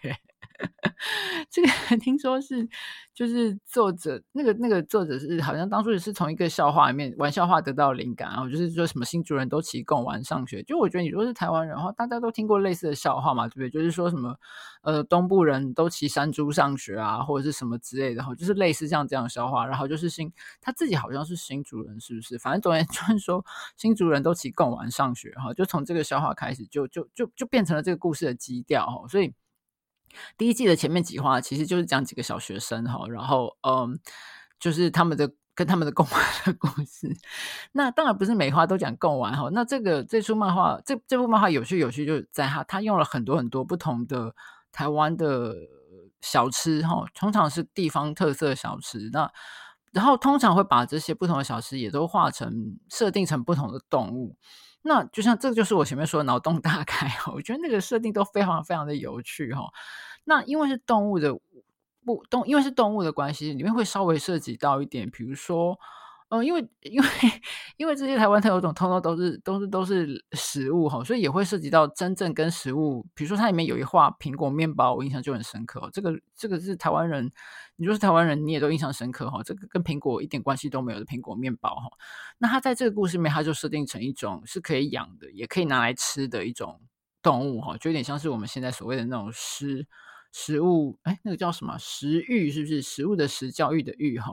[1.50, 2.68] 这个 听说是，
[3.14, 10.62] 就是作者那个那个作者是好像当初也是从一个笑话里面玩笑话得到灵感，然后就是说什么新竹人都骑贡丸上学。
[10.64, 13.70] 就我觉得你如果是台湾人的话，大家都听过类似的笑话嘛，对不对？
[13.70, 14.36] 就是说什么
[14.82, 19.66] 呃东部人都骑山猪上学啊，或者是什么之类的，哈，就是类似这样这样笑话。
[19.66, 20.32] 然后就是新
[20.62, 22.38] 他自己好像是新竹人，是不是？
[22.38, 23.46] 反正总而言之就是说
[23.78, 29.34] 新竹人都骑贡丸上学，哈，就从这个笑话开始就，就就就就变成了这个故事的基调，哈，所以。
[30.38, 34.00] 第一季的前面几话其实就是讲几个小学生哈，然后嗯，
[34.60, 37.14] 就是他们的跟他们的共玩的故事。
[37.74, 39.50] 那当然不是每话都讲共玩哈。
[39.52, 44.34] 那这个这出漫画，这这部漫画有趣有趣，就是在它它用了很多很多不同的
[44.72, 45.56] 台湾的
[46.22, 49.10] 小吃哈，通常是地方特色小吃。
[49.12, 49.32] 那
[49.92, 54.36] 然后通常会把这些不同的小吃也都画成设定成不同的动物。
[54.82, 59.64] 那就像这就是我前面说脑洞大开，我觉得那个设定都非常非常的有趣哈。
[60.24, 61.34] 那因为是动物的
[62.06, 65.80] 不动，因为是动物的关系，里面会稍微涉及到一点，比如说。
[66.30, 67.08] 嗯，因为 因为
[67.78, 75.90] 因为这些台湾特有种通通都是都是都是食物哈，所以也会涉及到真正跟食物，比如说它里面有一画苹果面包，我印象就很深刻。
[75.92, 77.32] 这个这个是台湾人，
[77.78, 79.42] 你说是台湾人，你也都印象深刻哈。
[79.44, 81.90] 这个跟苹果一点关系都没有的苹果面包哈，
[82.38, 86.80] 那它在这个故事里面，它就设定成一种是可以养的，也可以拿来吃的一种
[87.24, 89.88] 动物哈，就有点像是我们现在所谓的那种狮。
[90.32, 91.78] 食物，哎，那个叫什么？
[91.80, 92.82] 食育是不是？
[92.82, 94.32] 食物的食，教育的育，哈。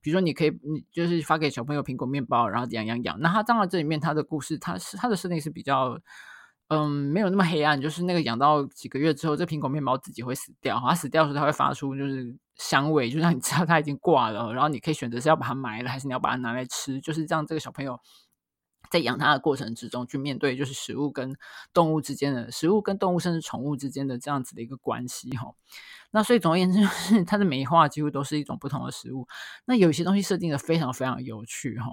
[0.00, 3.20] 比如说，你可以，你就是发给小朋友苹果面包，然后养养养。
[3.20, 5.98] 那它当然这里面它的故事，它是它的设定是比较，
[6.68, 7.80] 嗯，没有那么黑暗。
[7.80, 10.80] 就是那个养到几个月之后，这苹果面包自己会死掉。
[10.80, 14.52] 它死掉的时候，它会发出就是香味，就让你知道它已经挂了。
[14.52, 17.00] 然后你可以选择是要把它埋了，还是你要把它拿来吃。
[17.00, 18.00] 就是让这个小朋友。
[18.90, 21.36] 在养它的过程之中，去面对就是食物跟
[21.72, 25.52] 动物之间的食物跟动物甚至宠物之间的这样子的一个关系哈。
[26.12, 29.26] 那所以总而言之，就是它的每一话几乎都是一种不同的食物。
[29.66, 31.88] 那有些东西设定的非常非常有趣哈。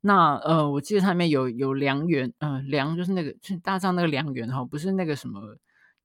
[0.00, 5.40] 那呃，我记得它里面有有良缘，嗯、呃，良就是那个就大家知道那个良缘哈，不是那个什么，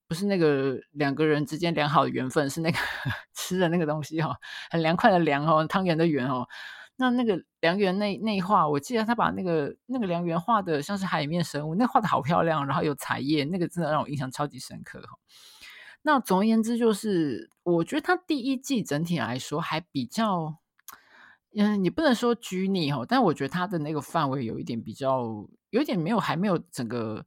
[0.07, 2.77] 不是那个两个人之间良好的缘分，是那个
[3.33, 4.37] 吃的那个东西哈，
[4.69, 6.47] 很凉快的凉哦，汤圆的圆哦。
[6.99, 15.17] 那那个良缘那那一画，我记得他把那个那个良缘画的像是海面生物，那画的好漂亮，然后有彩叶，那个真的让我印象超级深刻哈。
[16.01, 20.57] 那总而言之，就是我觉得他第一季整体来说还比较，
[21.55, 27.25] 嗯，你不能说拘泥哈，但我觉得他的那个范围有一点比较，有点没有还没有整个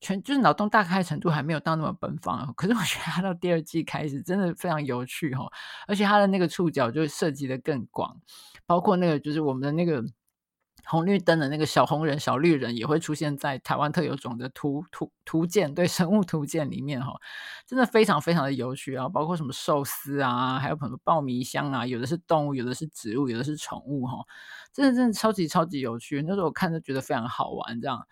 [0.00, 5.46] 全就是脑洞大开程度还没有到那么奔放，可是我觉得他到第二季开始真的非常有趣哈，
[5.86, 8.20] 而且他的那个触角就设计的更广。
[8.66, 10.04] 包括那个，就是我们的那个
[10.84, 17.12] 红绿灯的那个小红人、小绿人，也会出现在台湾特有种的图图图鉴，对生物图鉴里面哈，
[17.66, 19.08] 真的非常非常的有趣啊！
[19.08, 24.24] 包括什么寿司啊，还有什么爆米香啊，有的是动物，有的是植物，有的是宠物哈，
[24.72, 26.22] 真的真的超级超级有趣。
[26.22, 28.06] 那时候我看着觉得非常好玩，这样。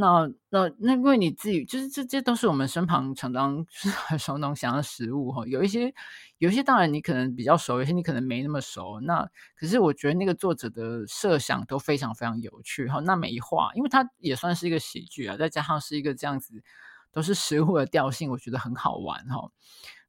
[0.00, 5.92] 那那那，因为你自己就是这这都是我们身旁常常 是很熟能详的食物哈，有一些
[6.38, 9.00] 有一些当然你可能比较熟，有些你可能没那么熟。
[9.00, 13.00] 那可是我觉得那个作者的设想都非常非常有趣哈。
[13.00, 16.62] 那每一画，因为它也算是一个喜剧啊，再加上是一个这样子
[17.10, 19.50] 都是食物的调性，我觉得很好玩哈。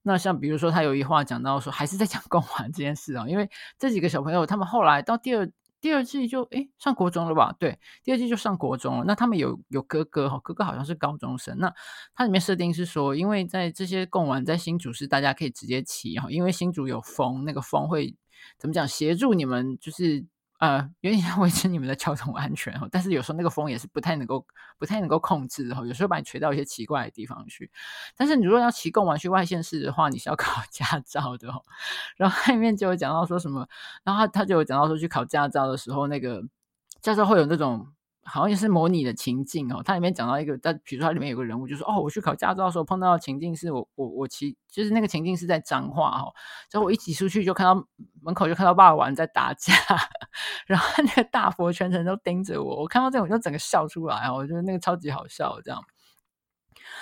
[0.03, 5.49] 那像比如说他有一话讲到说，还是在讲 贡丸这件事啊，因为这几个小朋友他们后来到第二。
[5.81, 7.55] 第二季就诶上国中了吧？
[7.59, 9.03] 对，第二季就上国中了。
[9.05, 11.57] 那他们有有哥哥哈，哥哥好像是高中生。
[11.57, 11.73] 那
[12.13, 18.15] 它里面设定是说，因为在这些贡丸在新竹是大家可以直接骑哈，因为新竹有风，那个风会
[18.57, 20.25] 怎么讲协助你们就是。
[20.59, 24.45] 呃，有点像维持你们的交通安全哦，但是有时候那个风也是不太能够、
[24.77, 27.71] 不太能够控制哦，有时候把你吹到一些奇怪的地方去。
[28.15, 31.63] 但是你如果要骑共玩去外县市的话，你是要考 驾照的哦。
[32.17, 33.67] 然后里面就有讲到说什么，
[34.03, 36.43] 然后他他就有讲到说去考驾照的时候，那个
[37.01, 37.87] 驾照会有那种。
[38.29, 46.31] 好像也是模拟的情境哦，它里面讲到一个，在比如说它里面有个人物，就说哦，我去考驾照的时候碰到的情境是我我我骑，就是那个情境是在彰化哈，
[46.71, 47.83] 然后我一骑出去就看到
[48.21, 49.73] 门口就看到霸王在打架，
[50.67, 55.81] 然后那个大佛全程都盯着我，我看到这种就整个笑出来哦，我觉得那个超级好笑这样。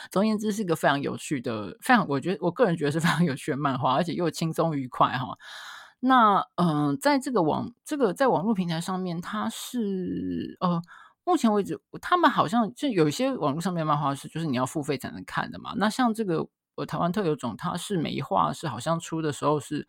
[0.09, 5.37] 总而言之是一个非常有趣的，非常我觉得我个人觉得是非常有趣的漫画，而且又轻松愉快哈。
[5.99, 10.81] 那嗯、在这个网这个在网络平台上面，它是呃。
[11.27, 15.73] 目前为止，他们好像就有一些网络上面漫画是，就是你要付费才能看的嘛。
[15.75, 19.85] 那像这个呃台湾特有种，它是每一画是好像出的时候是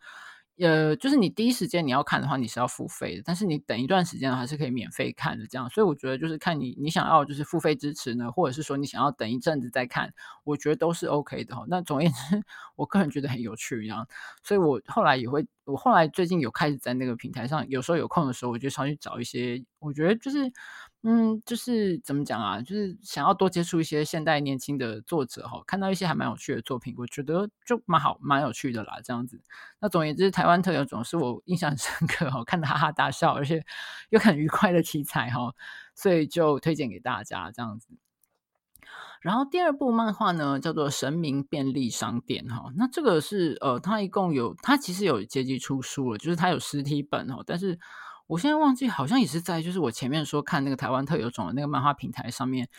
[0.57, 5.69] 呃，就是你第一时间你要看的话，你是要付费的，但是你等一段时间的话是可以免费看的，这样。
[5.69, 10.13] 所以我觉得就是看你你想要就是付费支持呢，或者是说你想要等一阵子再看，
[10.43, 11.55] 我觉得都是 OK 的。
[11.69, 12.43] 那总而言之，
[12.75, 14.05] 我个人觉得很有趣一样，
[14.43, 20.51] 所以我后来也会，我后来最近有开始在那个平台上，有时候有空的时候，我就上去找一些，我觉得就是。
[21.01, 22.61] 嗯，就是怎么讲啊？
[22.61, 28.99] 就是想要多接触一些现代年轻的作者哈，看到一些还蛮有趣的作品，我觉得就蛮好，蛮有趣的啦。
[29.01, 29.41] 这样子，
[29.79, 33.63] 那总而言之，台湾特有种是我印象深刻哈，看得哈哈大笑，而且
[34.09, 35.53] 又很愉快的题材哈，
[35.95, 37.87] 所以就推荐给大家这样子。
[39.21, 47.79] 然后第二部漫画呢，叫做《神明便利商店》哈，那这个是呃，它一共有，它其实有结集出书了，就是它有实体本哦，但是。
[48.29, 52.69] 我现在忘记，好像也是在就是我前面说看那个台湾特有种的那个漫画平台上面。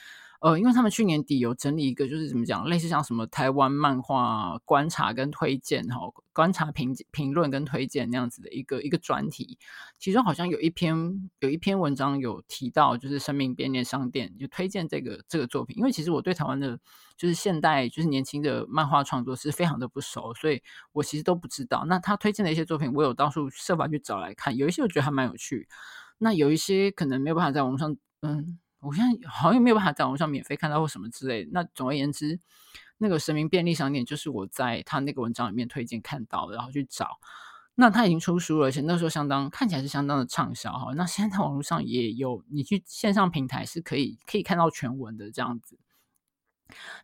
[0.41, 6.01] 呃，因为他们去年底有整理一个，就是怎么讲，类似像什么台湾漫画观察跟推荐哈，
[6.33, 9.59] 观察评评论跟推荐那样子的一个一个专题，
[9.99, 16.81] 其中好像有一篇有一篇文章有提到，就是生命便利商店就推荐这个这个作品，因为其实我对台湾的，
[17.19, 20.63] 就是现代就是年轻的漫画创作是非常的不熟，所以
[20.93, 21.85] 我其实都不知道。
[21.87, 25.69] 那他推荐的一些作品，我有到处设法去找来看，有一些我觉得还蛮有趣，
[26.17, 28.59] 那有一些可能没有办法在网上，嗯。
[28.81, 31.49] 我现在好像也没有办法在网上免费看到或什么之类。
[31.53, 32.41] 那总而言之，
[32.99, 37.19] 那个神明便利商店就是我在他那个文章里面推荐看到的，然后去找。
[37.77, 40.93] 那他已经出书了，而且那时候相当看起来是相当的畅销哈。
[40.95, 45.79] 那现在在网络上也有，你去线上平台是可以可以看到全文的这样子。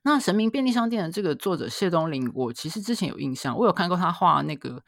[0.02, 4.82] 那神明便利商店的这个作者谢东林，我其实之前有印象，我有看过他画那个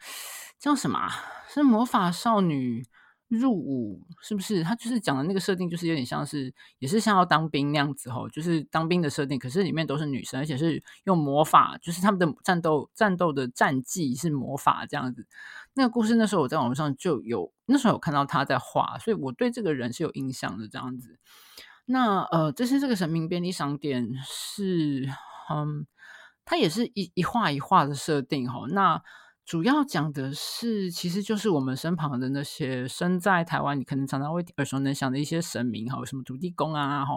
[0.59, 1.09] 叫什么？
[1.47, 2.85] 是魔法少女。
[3.29, 4.63] 入伍是不是？
[4.63, 9.37] 他就是讲的那个设定，就是有点像是，也是像要当兵那样子吼，就是当兵的设定。
[9.37, 15.27] 可是里面都是女生，而且是用魔法，就是他们的战斗战斗的战绩是魔法这样子。
[15.75, 21.19] 那个故事那时候我在网络上就有，那时候有看到他在画，所以我对这个人是有印象的这样子。
[21.85, 25.07] 那呃，这是这个神明便利商店是，
[25.53, 25.85] 嗯，
[26.45, 29.03] 它也是一一画一画的设定吼，那。
[29.49, 37.15] 主要讲的是，其实就是我们身旁的那些身在台湾，你可能常常会耳熟能详的一些神明，哈，什么土地公啊，哈，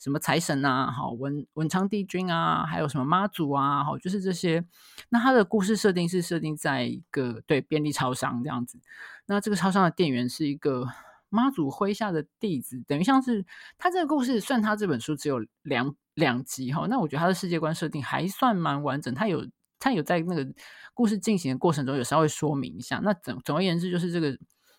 [0.00, 4.64] 什么财神啊，哈，文文昌帝君啊，还有什么妈祖啊，哈，就是这些。
[5.10, 8.78] 那他的故事设定是设定在一个对便利超商这样子。
[9.26, 10.88] 那这个超商的店员是一个
[11.28, 13.44] 妈祖麾下的弟子，等于像是
[13.76, 19.46] 他这个故事，算他这本书只有两两集，哈，那我觉得他的世界观设定还算蛮完整，他有。
[19.84, 20.46] 他有在那个
[20.94, 23.02] 故事进行的过程中有稍微说明一下。
[23.04, 24.34] 那总总而言之，就是这个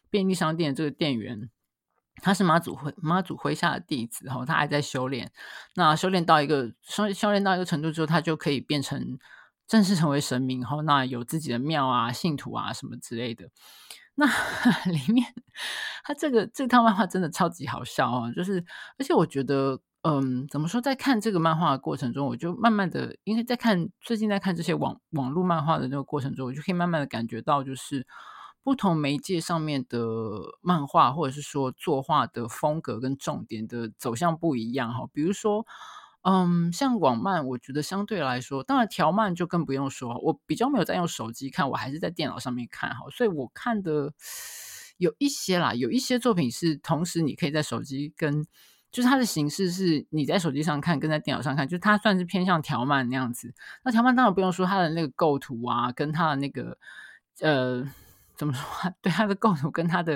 [0.09, 1.47] 便利商店的这个店员，
[2.23, 5.31] 他是妈祖麾妈祖麾下的弟子，哈，他还在修炼。
[5.75, 9.19] 那修炼到一个修修炼到一个程度之后，他就可以变成
[9.67, 13.51] 正式成为神明，哈，那有自己的庙啊、信徒啊什么之类的。
[14.15, 14.25] 那
[14.91, 15.25] 里面
[16.03, 18.63] 他这个这套漫画真的超级好笑啊，就是
[18.97, 19.79] 而且我觉得。
[20.07, 20.79] 嗯，怎么说？
[20.79, 28.05] 在看这个漫画的过程中，我就慢慢的，因为在看最近在看这些网网络漫画的那个过程中，我就可以慢慢的感觉到，就是
[28.63, 29.99] 不同媒介上面的
[30.61, 35.07] 漫画，或者是说作画的风格跟重点的走向不一样哈。
[35.11, 35.65] 比如说，
[36.27, 43.05] 嗯，像网漫，我觉得相对来说，当然条漫就更不用说，我比较没有在用手机看，我还是在电脑上面看哈。
[43.11, 44.11] 所以我看的
[44.97, 48.43] 有一些啦，有一些作品是同时你可以在手机跟
[48.91, 53.53] 就是它的形式是你在手机上看，跟在电脑上看，就是它算是偏向条漫那样子。
[53.83, 56.79] 那条漫当然不用说，它的那个构图啊，跟它的那个
[57.41, 57.87] 呃，
[58.37, 58.93] 怎么说？
[59.01, 60.15] 对，它的构图跟它的，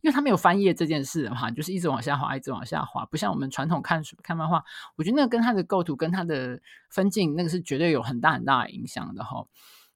[0.00, 4.62] 因为它没有翻页这件事的话，就是一直往下滑，一直往下滑，不像我们传统看书看漫画。
[4.96, 6.60] 我觉得那个跟它的构图跟它的
[6.90, 9.46] 分镜，那个是绝对有很大很大的影响的哈。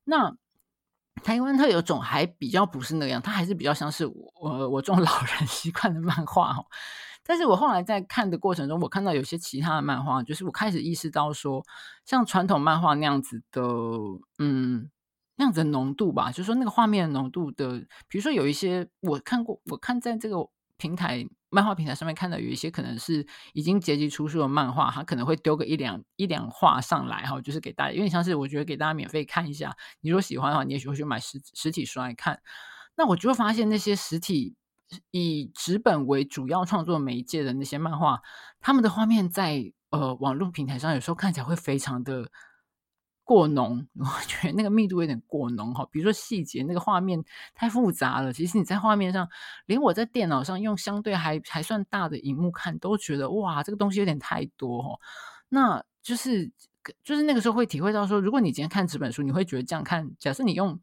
[0.05, 0.35] 那
[1.23, 6.65] 台湾特有种还比较不是那样，它还是比较像是我我我这种老人 习惯的漫画哈。
[7.25, 11.63] 但是我后来在看的过程中，我看到有些其他的漫画，就是我开始意识到说，
[12.07, 13.63] 像传统漫画那样子的，
[14.39, 14.89] 嗯，
[15.39, 20.37] 那样子的浓度吧，就是说那个画面浓度的，比如说有一些我看过，我看在这个
[20.77, 32.41] 平台漫画平台上面看到有一些可能是已经结集出书的漫画，它可能会丢个一两一两画上来哈，就是给大家，有点像是我觉得给大家免费看一下，你如果喜欢的话，你也许会去买实实体书来看，
[32.97, 34.55] 那我就会发现那些实体。
[35.11, 38.23] 以纸本为主要创作媒介的那些漫画，
[38.59, 42.31] 他们的画面在呃网络平台上有时候看起来会非常的
[43.29, 45.87] 过浓， 我觉得那个密度有点过浓哈。
[45.93, 47.23] 比如说细节，那个画面
[47.55, 48.33] 太复杂了。
[48.33, 49.29] 其实你在画面上，
[49.67, 54.99] 连我在电脑上用相对还还算大的荧幕看，都觉得哇，这个东西有点太多哈。
[55.51, 56.51] 那就是
[57.05, 60.11] 就是那个时候会体会到说，如果你今天看纸本书，你会觉得这样看。
[60.19, 60.81] 假设你用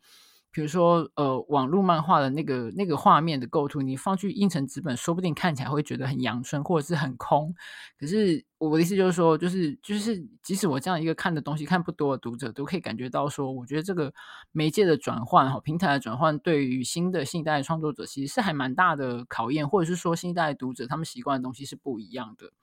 [0.55, 7.53] 比如说呃网络漫画的那个那个画面的构图，你放去印成纸本，说不定看起来会觉得很阳春或者是很空。
[7.99, 14.13] 可是我的意思就是说，就是就是即使我这样一个看的东西看不多的读者，都可以感觉到说，我觉得这个
[14.53, 22.53] 媒介的转换哈，平台的转换，对于新的新一代创作者其实是还蛮大的考验，或者是说新一代读者他们习惯的东西是不一样的。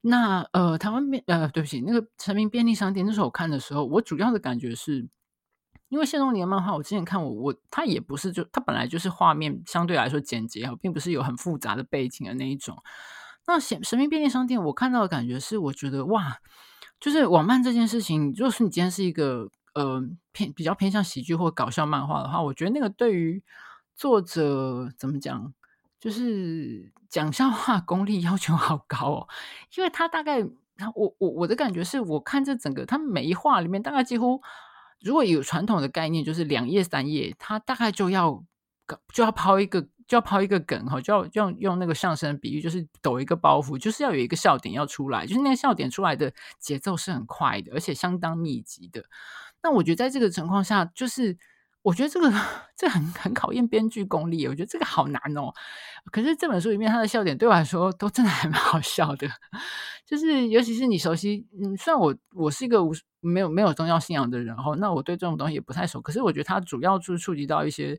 [0.00, 5.06] 那呃，台湾便呃，对不起，那个诚品便利商店，那时候我看的时候，我主要的感觉是，
[5.90, 12.78] 因为谢东尼的漫画，我之前看我我他也不是就他本来就是画面相对来说简洁，并不是有很复杂的背景的那一种。
[13.46, 16.38] 那神神秘便利商店，我看到的感觉是，我觉得哇，
[16.98, 20.02] 就是网漫这件事情，如果是你今天是一个呃
[20.32, 23.42] 偏比较偏向喜剧或搞笑漫画的话，我觉得那个对于
[23.94, 25.52] 作者怎么讲？
[25.98, 29.28] 就是讲笑话功力要求好高哦，
[29.76, 30.42] 因为他大概，
[30.94, 34.40] 我我我的感觉是，我看这整个他每一话里面，大概几乎
[35.00, 38.44] 如果有传统的概念，就是两页三页，它大概就要
[39.12, 49.04] 就要抛一个就要抛一个梗哈，就要用用那个上升比喻，就是抖一个包袱，就是要有一个笑点要出来，就是那个笑点出来的节奏是很快的，而且相当密集的。
[49.62, 51.38] 那我觉得在这个情况下，就是。
[51.82, 52.30] 我觉得这个
[52.76, 55.50] 这、很很考验编剧功力，我觉得这个好难哦。
[56.12, 59.26] 可是这本书里面他的笑点对我来说都真的还蛮好笑的，
[60.04, 66.02] 就是尤其是你熟悉，嗯，虽然我我是一个无没有没有宗教信仰的人哈，那我对这种东西也不太熟。
[66.02, 67.98] 可是我觉得它主要就是触及到一些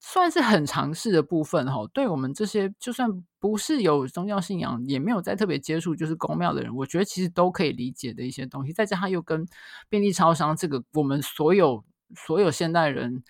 [0.00, 1.86] 算是很常识的部分哈。
[1.92, 8.72] 对我们这些就算不是有宗教信仰，也没有在特别接触就是公庙的人，我觉得其实都可以理解的一些东西。
[8.72, 9.46] 再加上又跟
[9.90, 11.84] 便利超商这个我们所有。
[12.14, 13.22] 所有现代人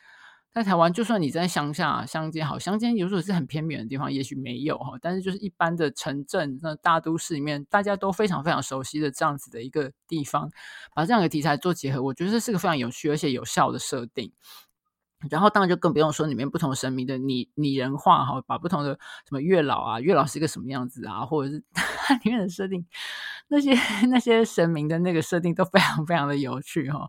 [0.53, 10.51] 在台湾，就算你在乡下乡间，好乡间有时候是很偏远的地方，也许没有哈，但是就是一般的城镇、那大都市里面，大家都非常非常熟悉的这样子的一个地方，
[10.95, 14.33] 把这样的题材做结合，我觉得这是个非常有趣而且有效的设定。
[15.29, 18.95] 然后当然就更不用说里面不同神明的拟拟人化哈，把不同的
[19.29, 22.87] 什么月老啊，月老是一个什么样子啊，或者是 它里面的设定，
[23.49, 23.75] 那些
[24.09, 27.07] 那些神明的那个设定都非常非常的有趣哈。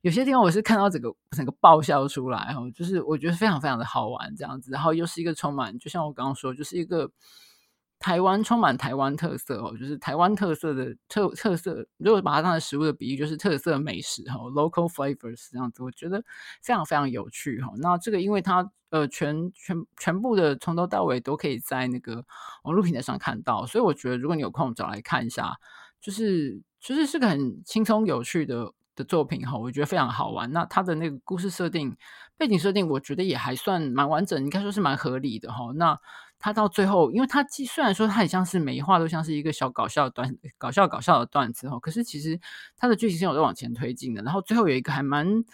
[0.00, 7.10] 有些地方我是看到整个整个爆笑出来哦，就是我觉得非常非常的好玩这样子，然后又是一个充满，就像我刚刚说，就是一个。
[8.00, 11.86] 台湾充满台湾特色哦，就是台湾特色的特特色。
[11.98, 16.24] 如果把它当成食物的比喻，就是特色美食哈，local flavors 这样子，我觉得
[16.62, 17.70] 非常非常有趣哈。
[17.76, 22.24] 那这个因为它呃全全全部的从头到尾都可以在那个
[22.64, 25.54] 网络平台上看到，所以我觉得如果你有空找来看一下，
[26.00, 30.50] 就是其实、就是是个很轻松有趣的的作品哈，我觉得非常好玩。
[30.52, 31.94] 那它的那个故事设定、
[32.38, 35.70] 背景设定，我觉得也还算蛮完整，应该说是蛮合理的哈。
[35.74, 36.00] 那
[36.40, 42.40] 他到最后，因为他既虽然说他很像是每一话都像是一个小搞笑段，搞笑搞笑的段子哈，可是其实
[42.78, 44.22] 他的剧情是有在往前推进的。
[44.22, 45.44] 然后最后有一个还蛮，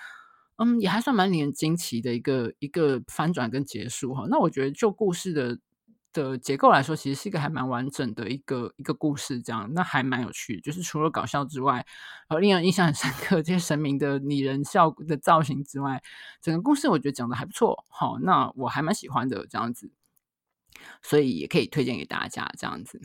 [0.58, 4.26] 嗯，也还算蛮令人惊奇的一个一个翻转跟结束哈。
[4.30, 5.58] 那我觉得就故事的
[6.12, 10.60] 的结构来说，其实是一个还蛮完整的一个一个故事，这样那还蛮有趣。
[10.60, 11.84] 就是除了搞笑之外，
[12.28, 16.00] 然后令人印象很深刻这些神明的拟人笑的造型之外，
[16.40, 17.84] 整个故事我觉得讲的还不错。
[17.88, 19.90] 好，那我还蛮喜欢的这样子。
[21.02, 23.00] 所以也可以推荐给大家这样子。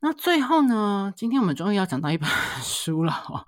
[0.00, 2.28] 那最后呢，今天我们终于要讲到一本
[2.62, 3.44] 书了哦。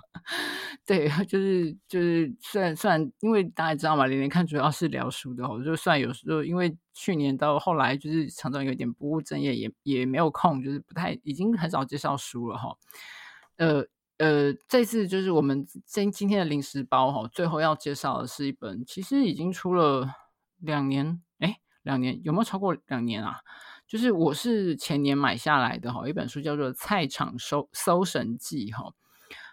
[0.84, 5.62] 对，就 是就是，虽然虽然，因为大家知道嘛，连连看主要是聊书的哦。
[5.64, 12.76] 就算有时候，因为去年到后来，就是常常有点不务正业，也也没有空，就是不太，已经很少介绍书了哈。
[13.58, 13.84] 呃
[14.18, 20.08] 呃，这次就是我们今今天的零食包哈，最后要介绍的是一本，其实已经出了
[20.58, 21.22] 两年。
[21.82, 23.40] 两年有没有超过两年啊？
[23.86, 28.92] 就是我是前年买下来的哈，一本书叫做《菜场搜搜神记》哈。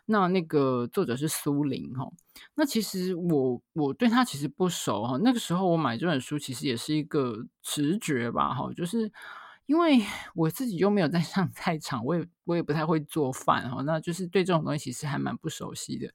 [0.06, 2.10] 那那个作者是苏林哈。
[2.56, 5.18] 那其实我我对他其实不熟哈。
[5.22, 9.12] 那个时候我买这本书其实也是一个直觉吧哈，就是
[9.66, 10.00] 因为
[10.34, 16.14] 我自己又没有在上菜场，我也我也不太会做饭哈，那就是对这种东西其实还蛮不熟悉的。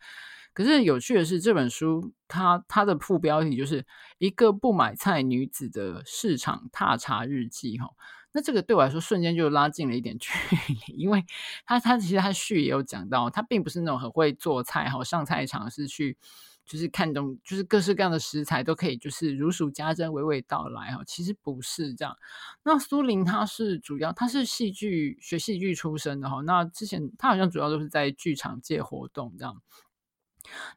[0.55, 3.87] 可是有趣的是，这本书它它的副标题就是
[4.19, 7.89] 一个不买菜女子的市场踏查日记哈。
[8.35, 10.33] 那这个对我来说瞬间就拉近了一点 距
[10.69, 11.25] 离，因为
[11.67, 16.17] 他他其实他序也有讲到，他并不是那种很会做菜哈，上菜场是去
[16.65, 21.03] 就是看中就是各式各样的食材都可以就是如数家珍娓娓道来哈。
[21.07, 22.17] 其实不是这样。
[22.63, 26.41] 那苏林他是主要他是戏剧学戏剧出身的哈。
[26.43, 29.61] 那之前他好像主要都是在剧场界活动这样。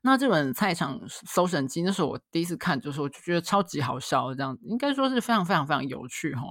[0.01, 6.43] 那这本《菜场搜神记》，那时候我第一次看，就是我就觉得超级好笑，这样应该说是非常非常非常有趣哈。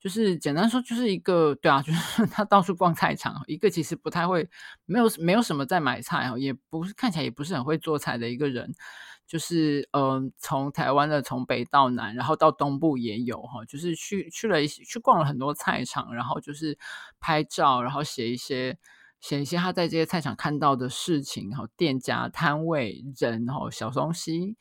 [0.00, 4.48] 就是简单说，就是一个对啊，就是他到处逛菜场，一个其实不太会，
[4.84, 8.72] 没有没有什么在买菜，也不是看起来也不是很会做菜的一个人，
[9.26, 16.78] 就是嗯，从台湾的从北到南，然后到东部也有哈，就是去去了一些去逛了很多菜场，然后就是
[17.18, 18.78] 拍照，然后写一些
[19.20, 24.56] 写一些他在这些菜场看到的事情，哈，店家摊位人，然后小东西，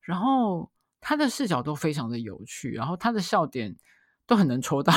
[0.00, 0.70] 然后
[1.00, 3.76] 他的视角都非常的有趣，然后他的笑点
[4.26, 4.92] 都很能戳到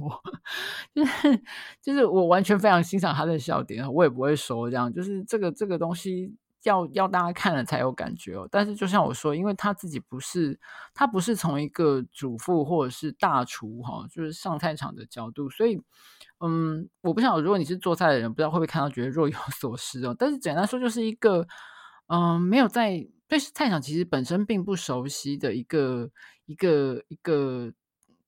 [0.00, 0.22] 我，
[0.94, 1.42] 就是
[1.80, 6.34] 就是我完全非常欣赏他的笑点，我也不会说这样，就是这个这个东西。
[6.66, 10.58] 要要大家看了才有感觉哦，但是就像我说，因为他自己不是
[10.92, 15.80] 他不是从一个主妇或者是大厨哈、哦，就是上菜场的角度，所以
[16.40, 20.14] 嗯，我不晓得如果你是做菜的人，不知道会不会看到觉得若有 所思哦。
[20.18, 21.46] 但是简单说，就是一个
[22.08, 26.10] 嗯，没有在对菜场其实本身并不熟悉的一个
[26.46, 27.72] 一个一个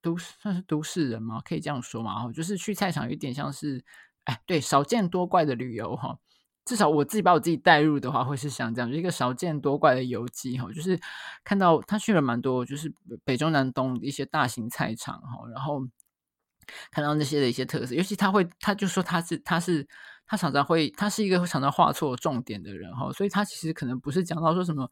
[0.00, 3.84] 都算是都市人嘛，可以这样说嘛哈，就是去菜场有点像是
[4.24, 6.10] 哎，对，少见多怪的旅游哈。
[6.10, 6.18] 哦
[6.68, 11.00] 至少我自己把我自己带入的话，会是像这样，一个少见多怪的游记哈，就是
[11.42, 12.92] 看到他去了蛮多，就是
[13.24, 15.80] 北中南东一些大型菜场哈，然后
[16.90, 19.88] 看到那些的一些特色，尤其他会，他就说他是他是
[20.26, 24.90] 他常常会，他是一个常常画错重点的人哈，所以他其实可能不是讲到说什么。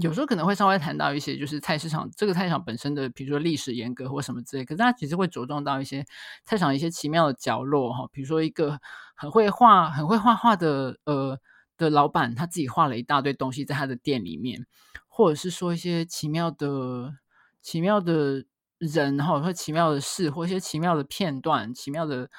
[0.00, 4.64] 有时候可能会稍微谈到一些，就是菜市场这个菜市场本身的，比如说历史沿革或什么之类。
[4.64, 6.04] 可是他其实会着重到一些
[6.44, 8.78] 菜场一些奇妙的角落哈，比如说一个
[9.14, 11.38] 很会画、很会画画的呃
[11.76, 14.66] 的老板，他自己画了一大堆东西在他的店里面，
[15.08, 17.14] 或者是说一些奇妙的、
[17.60, 18.44] 奇妙的
[18.78, 22.30] 人哈，或奇妙的事，或一些奇妙的片段、奇妙的。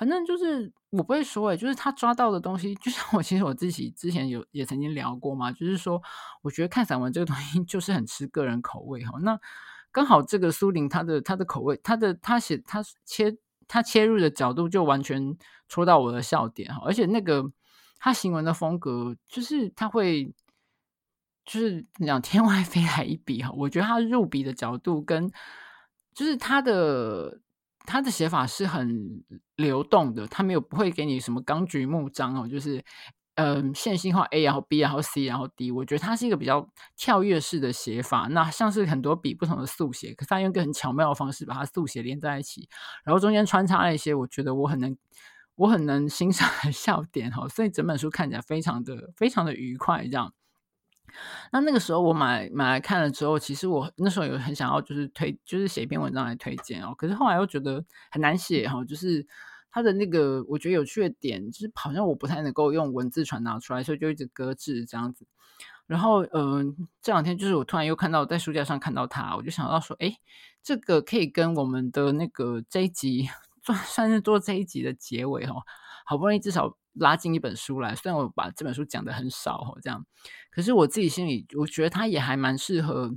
[0.00, 6.02] 反正就是我不会说诶，就是他抓到的东西，就像我其实我自己之前有也曾经聊过嘛，就是说
[6.40, 9.18] 我觉得看散文这个东西 就是很吃个人口味哈。
[9.20, 9.38] 那
[9.92, 13.36] 刚好这个苏林他的他的口味，他的他写他切
[13.68, 15.36] 他切入的角度就完全
[15.68, 17.52] 戳到我的笑点哈，而且那个
[17.98, 20.32] 他行文的风格就是他会
[21.44, 25.30] 就是讲天外飞来一笔哈，我觉得他入笔的角度跟
[26.14, 27.38] 就是他的。
[27.86, 29.22] 他的写法是很
[29.56, 32.82] 流动的，他没有不会给你什么纲举目张哦，就是
[33.34, 42.68] 嗯线性化 A 然后 B 然后 C 然后 D，我觉得他是一个比较跳跃式的写法，那像是很多笔不同的速写，可是他用一个很巧妙的方式把它速写连在一起，
[43.04, 44.96] 然后中间穿插了一些我觉得我很能
[45.56, 50.32] 我很能欣赏的 笑点哈，所以整本书看起来非常的非常的愉快这样。
[51.52, 59.26] 那那个时候我买买来看了之后，其实我那时候有很想要就是推就是写一篇文章来推荐哦，可是后来又觉得很难写哈，就是
[59.70, 65.26] 它的那个我觉得有趣的点，就是好像我不太能够用文字传达出来，所以就一直搁置这样子。
[65.86, 70.16] 然后嗯、这两天就是我突然又看到在书架上看到它，我就想到说，哎，
[70.62, 73.28] 这个可以跟我们的那个这一集
[73.64, 75.62] 算算是做这一集的结尾哦，
[76.04, 76.76] 好不容易至少。
[76.94, 80.04] 拉进一本书来，虽然我把这本书讲的很少，这样，
[80.50, 83.14] 可是我自己心里，我觉得它也还蛮适合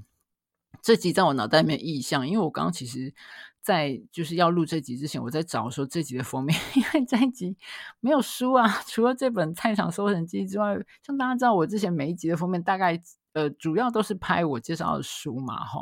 [0.81, 3.13] 这集在我脑袋里面意象，因为我刚刚其实，
[3.61, 7.55] 在就是要录这集之前，我在找说这集的封面， 因为这一集
[7.99, 13.01] 没有书啊， 除了这本《菜场搜神记》之外，像大家知道，我之前每一集的封面大概
[13.33, 15.81] 呃主要都是拍我介绍的书嘛，哈，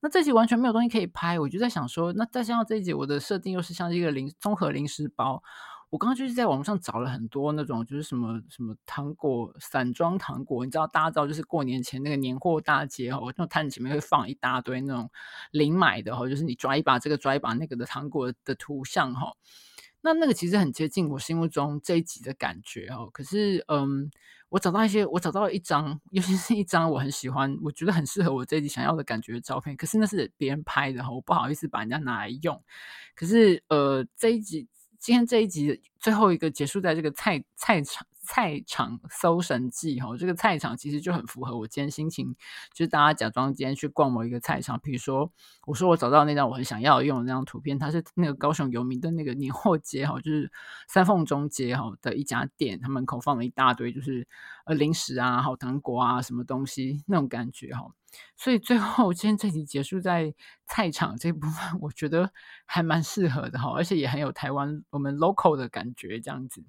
[0.00, 5.42] 那这集完全没有东西可以拍，我就在想说，那再加上这一集我的设定又是像一个零综合零食包。
[5.90, 15.10] 我刚刚就是在网上找了很多那种，就是什么什么糖果、散装糖果，你知道，大家知道，就是过年前那个年货大街哦，那种摊子前面会放一大堆那种
[15.50, 19.32] 零买的哦，就是你抓一把这个，抓一把那个的糖果的图像哈。
[20.02, 23.08] 那那个其实很接近我心目中这一集的感觉哦。
[23.10, 24.10] 可是，嗯，
[24.50, 29.74] 我找到一些，我找到了一张，尤其是一张我很喜欢，我觉得很适合我这一集想要的感觉的照片。
[29.74, 32.62] 可是那是别人拍的哈，我不好意思把人家拿来用。
[33.16, 34.68] 可是，呃，这一集。
[34.98, 42.34] 今天这一集最后一个结束在这个菜菜场菜场搜神记哈，这个菜场其实就很符合我今天心情，
[42.74, 45.32] 就是大家假装今天去逛某一个菜场，比如说
[45.66, 50.50] 我说我找到那张我很想要用的那张图片，它是那个高雄有名的那个年货街哈，就是
[50.88, 54.26] 三凤中街哈的一家店，它门口放了一大堆就是
[54.66, 57.94] 呃零食啊、好糖果啊什么东西那种感觉哈。
[58.36, 60.34] 所以最后，今天这集结束在
[60.66, 62.32] 菜场这部分，我觉得
[62.66, 66.64] 还蛮适合的哈，而且也很有台湾我们 local 的感觉这样子。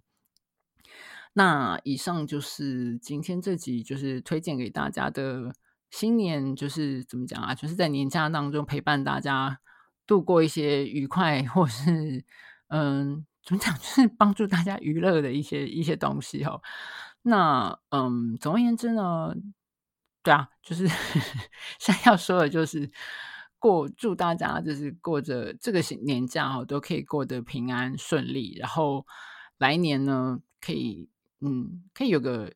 [1.34, 5.54] 那以上就是今天这集，就是推荐给大家的
[5.90, 7.56] 新年，就是怎么讲啊？
[7.56, 9.60] 就是在年假当中陪伴大家
[10.06, 12.26] 度过一些愉快，或是
[12.68, 13.74] 嗯，怎么讲？
[13.76, 16.60] 就是帮助大家娱乐的一些一些东西哈。
[17.22, 19.36] 那嗯，总而言之呢。
[20.22, 20.88] 对啊，就是
[21.80, 22.90] 想要说的，就是
[23.58, 29.06] 过祝大家就是过着这个新年假哈，都可以过得平安顺利，然后
[29.58, 31.10] 来年呢，可以
[31.42, 32.52] 嗯，可以有个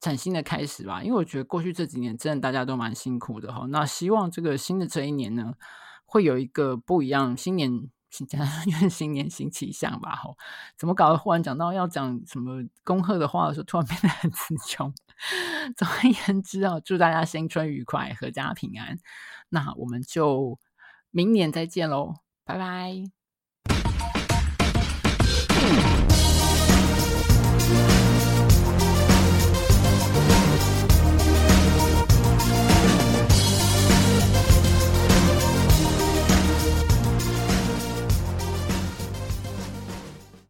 [0.00, 1.02] 崭新的开始吧。
[1.02, 3.66] 因为我觉得过去这几年真的大家都蛮辛苦的哈。
[3.70, 5.54] 那希望这个新的这一年呢，
[6.04, 8.46] 会有一个不一样，新年新年
[8.90, 10.16] 新年新气象吧。
[10.16, 10.36] 吼，
[10.76, 11.18] 怎么搞的？
[11.18, 14.92] 忽然讲到要讲什么恭贺的话的时候，突然变得很词穷。
[15.76, 18.98] 总而言之啊，祝大家新春愉快，阖家平安。
[19.48, 20.58] 那我们就
[21.10, 22.14] 明年再见喽，
[22.44, 23.17] 拜拜。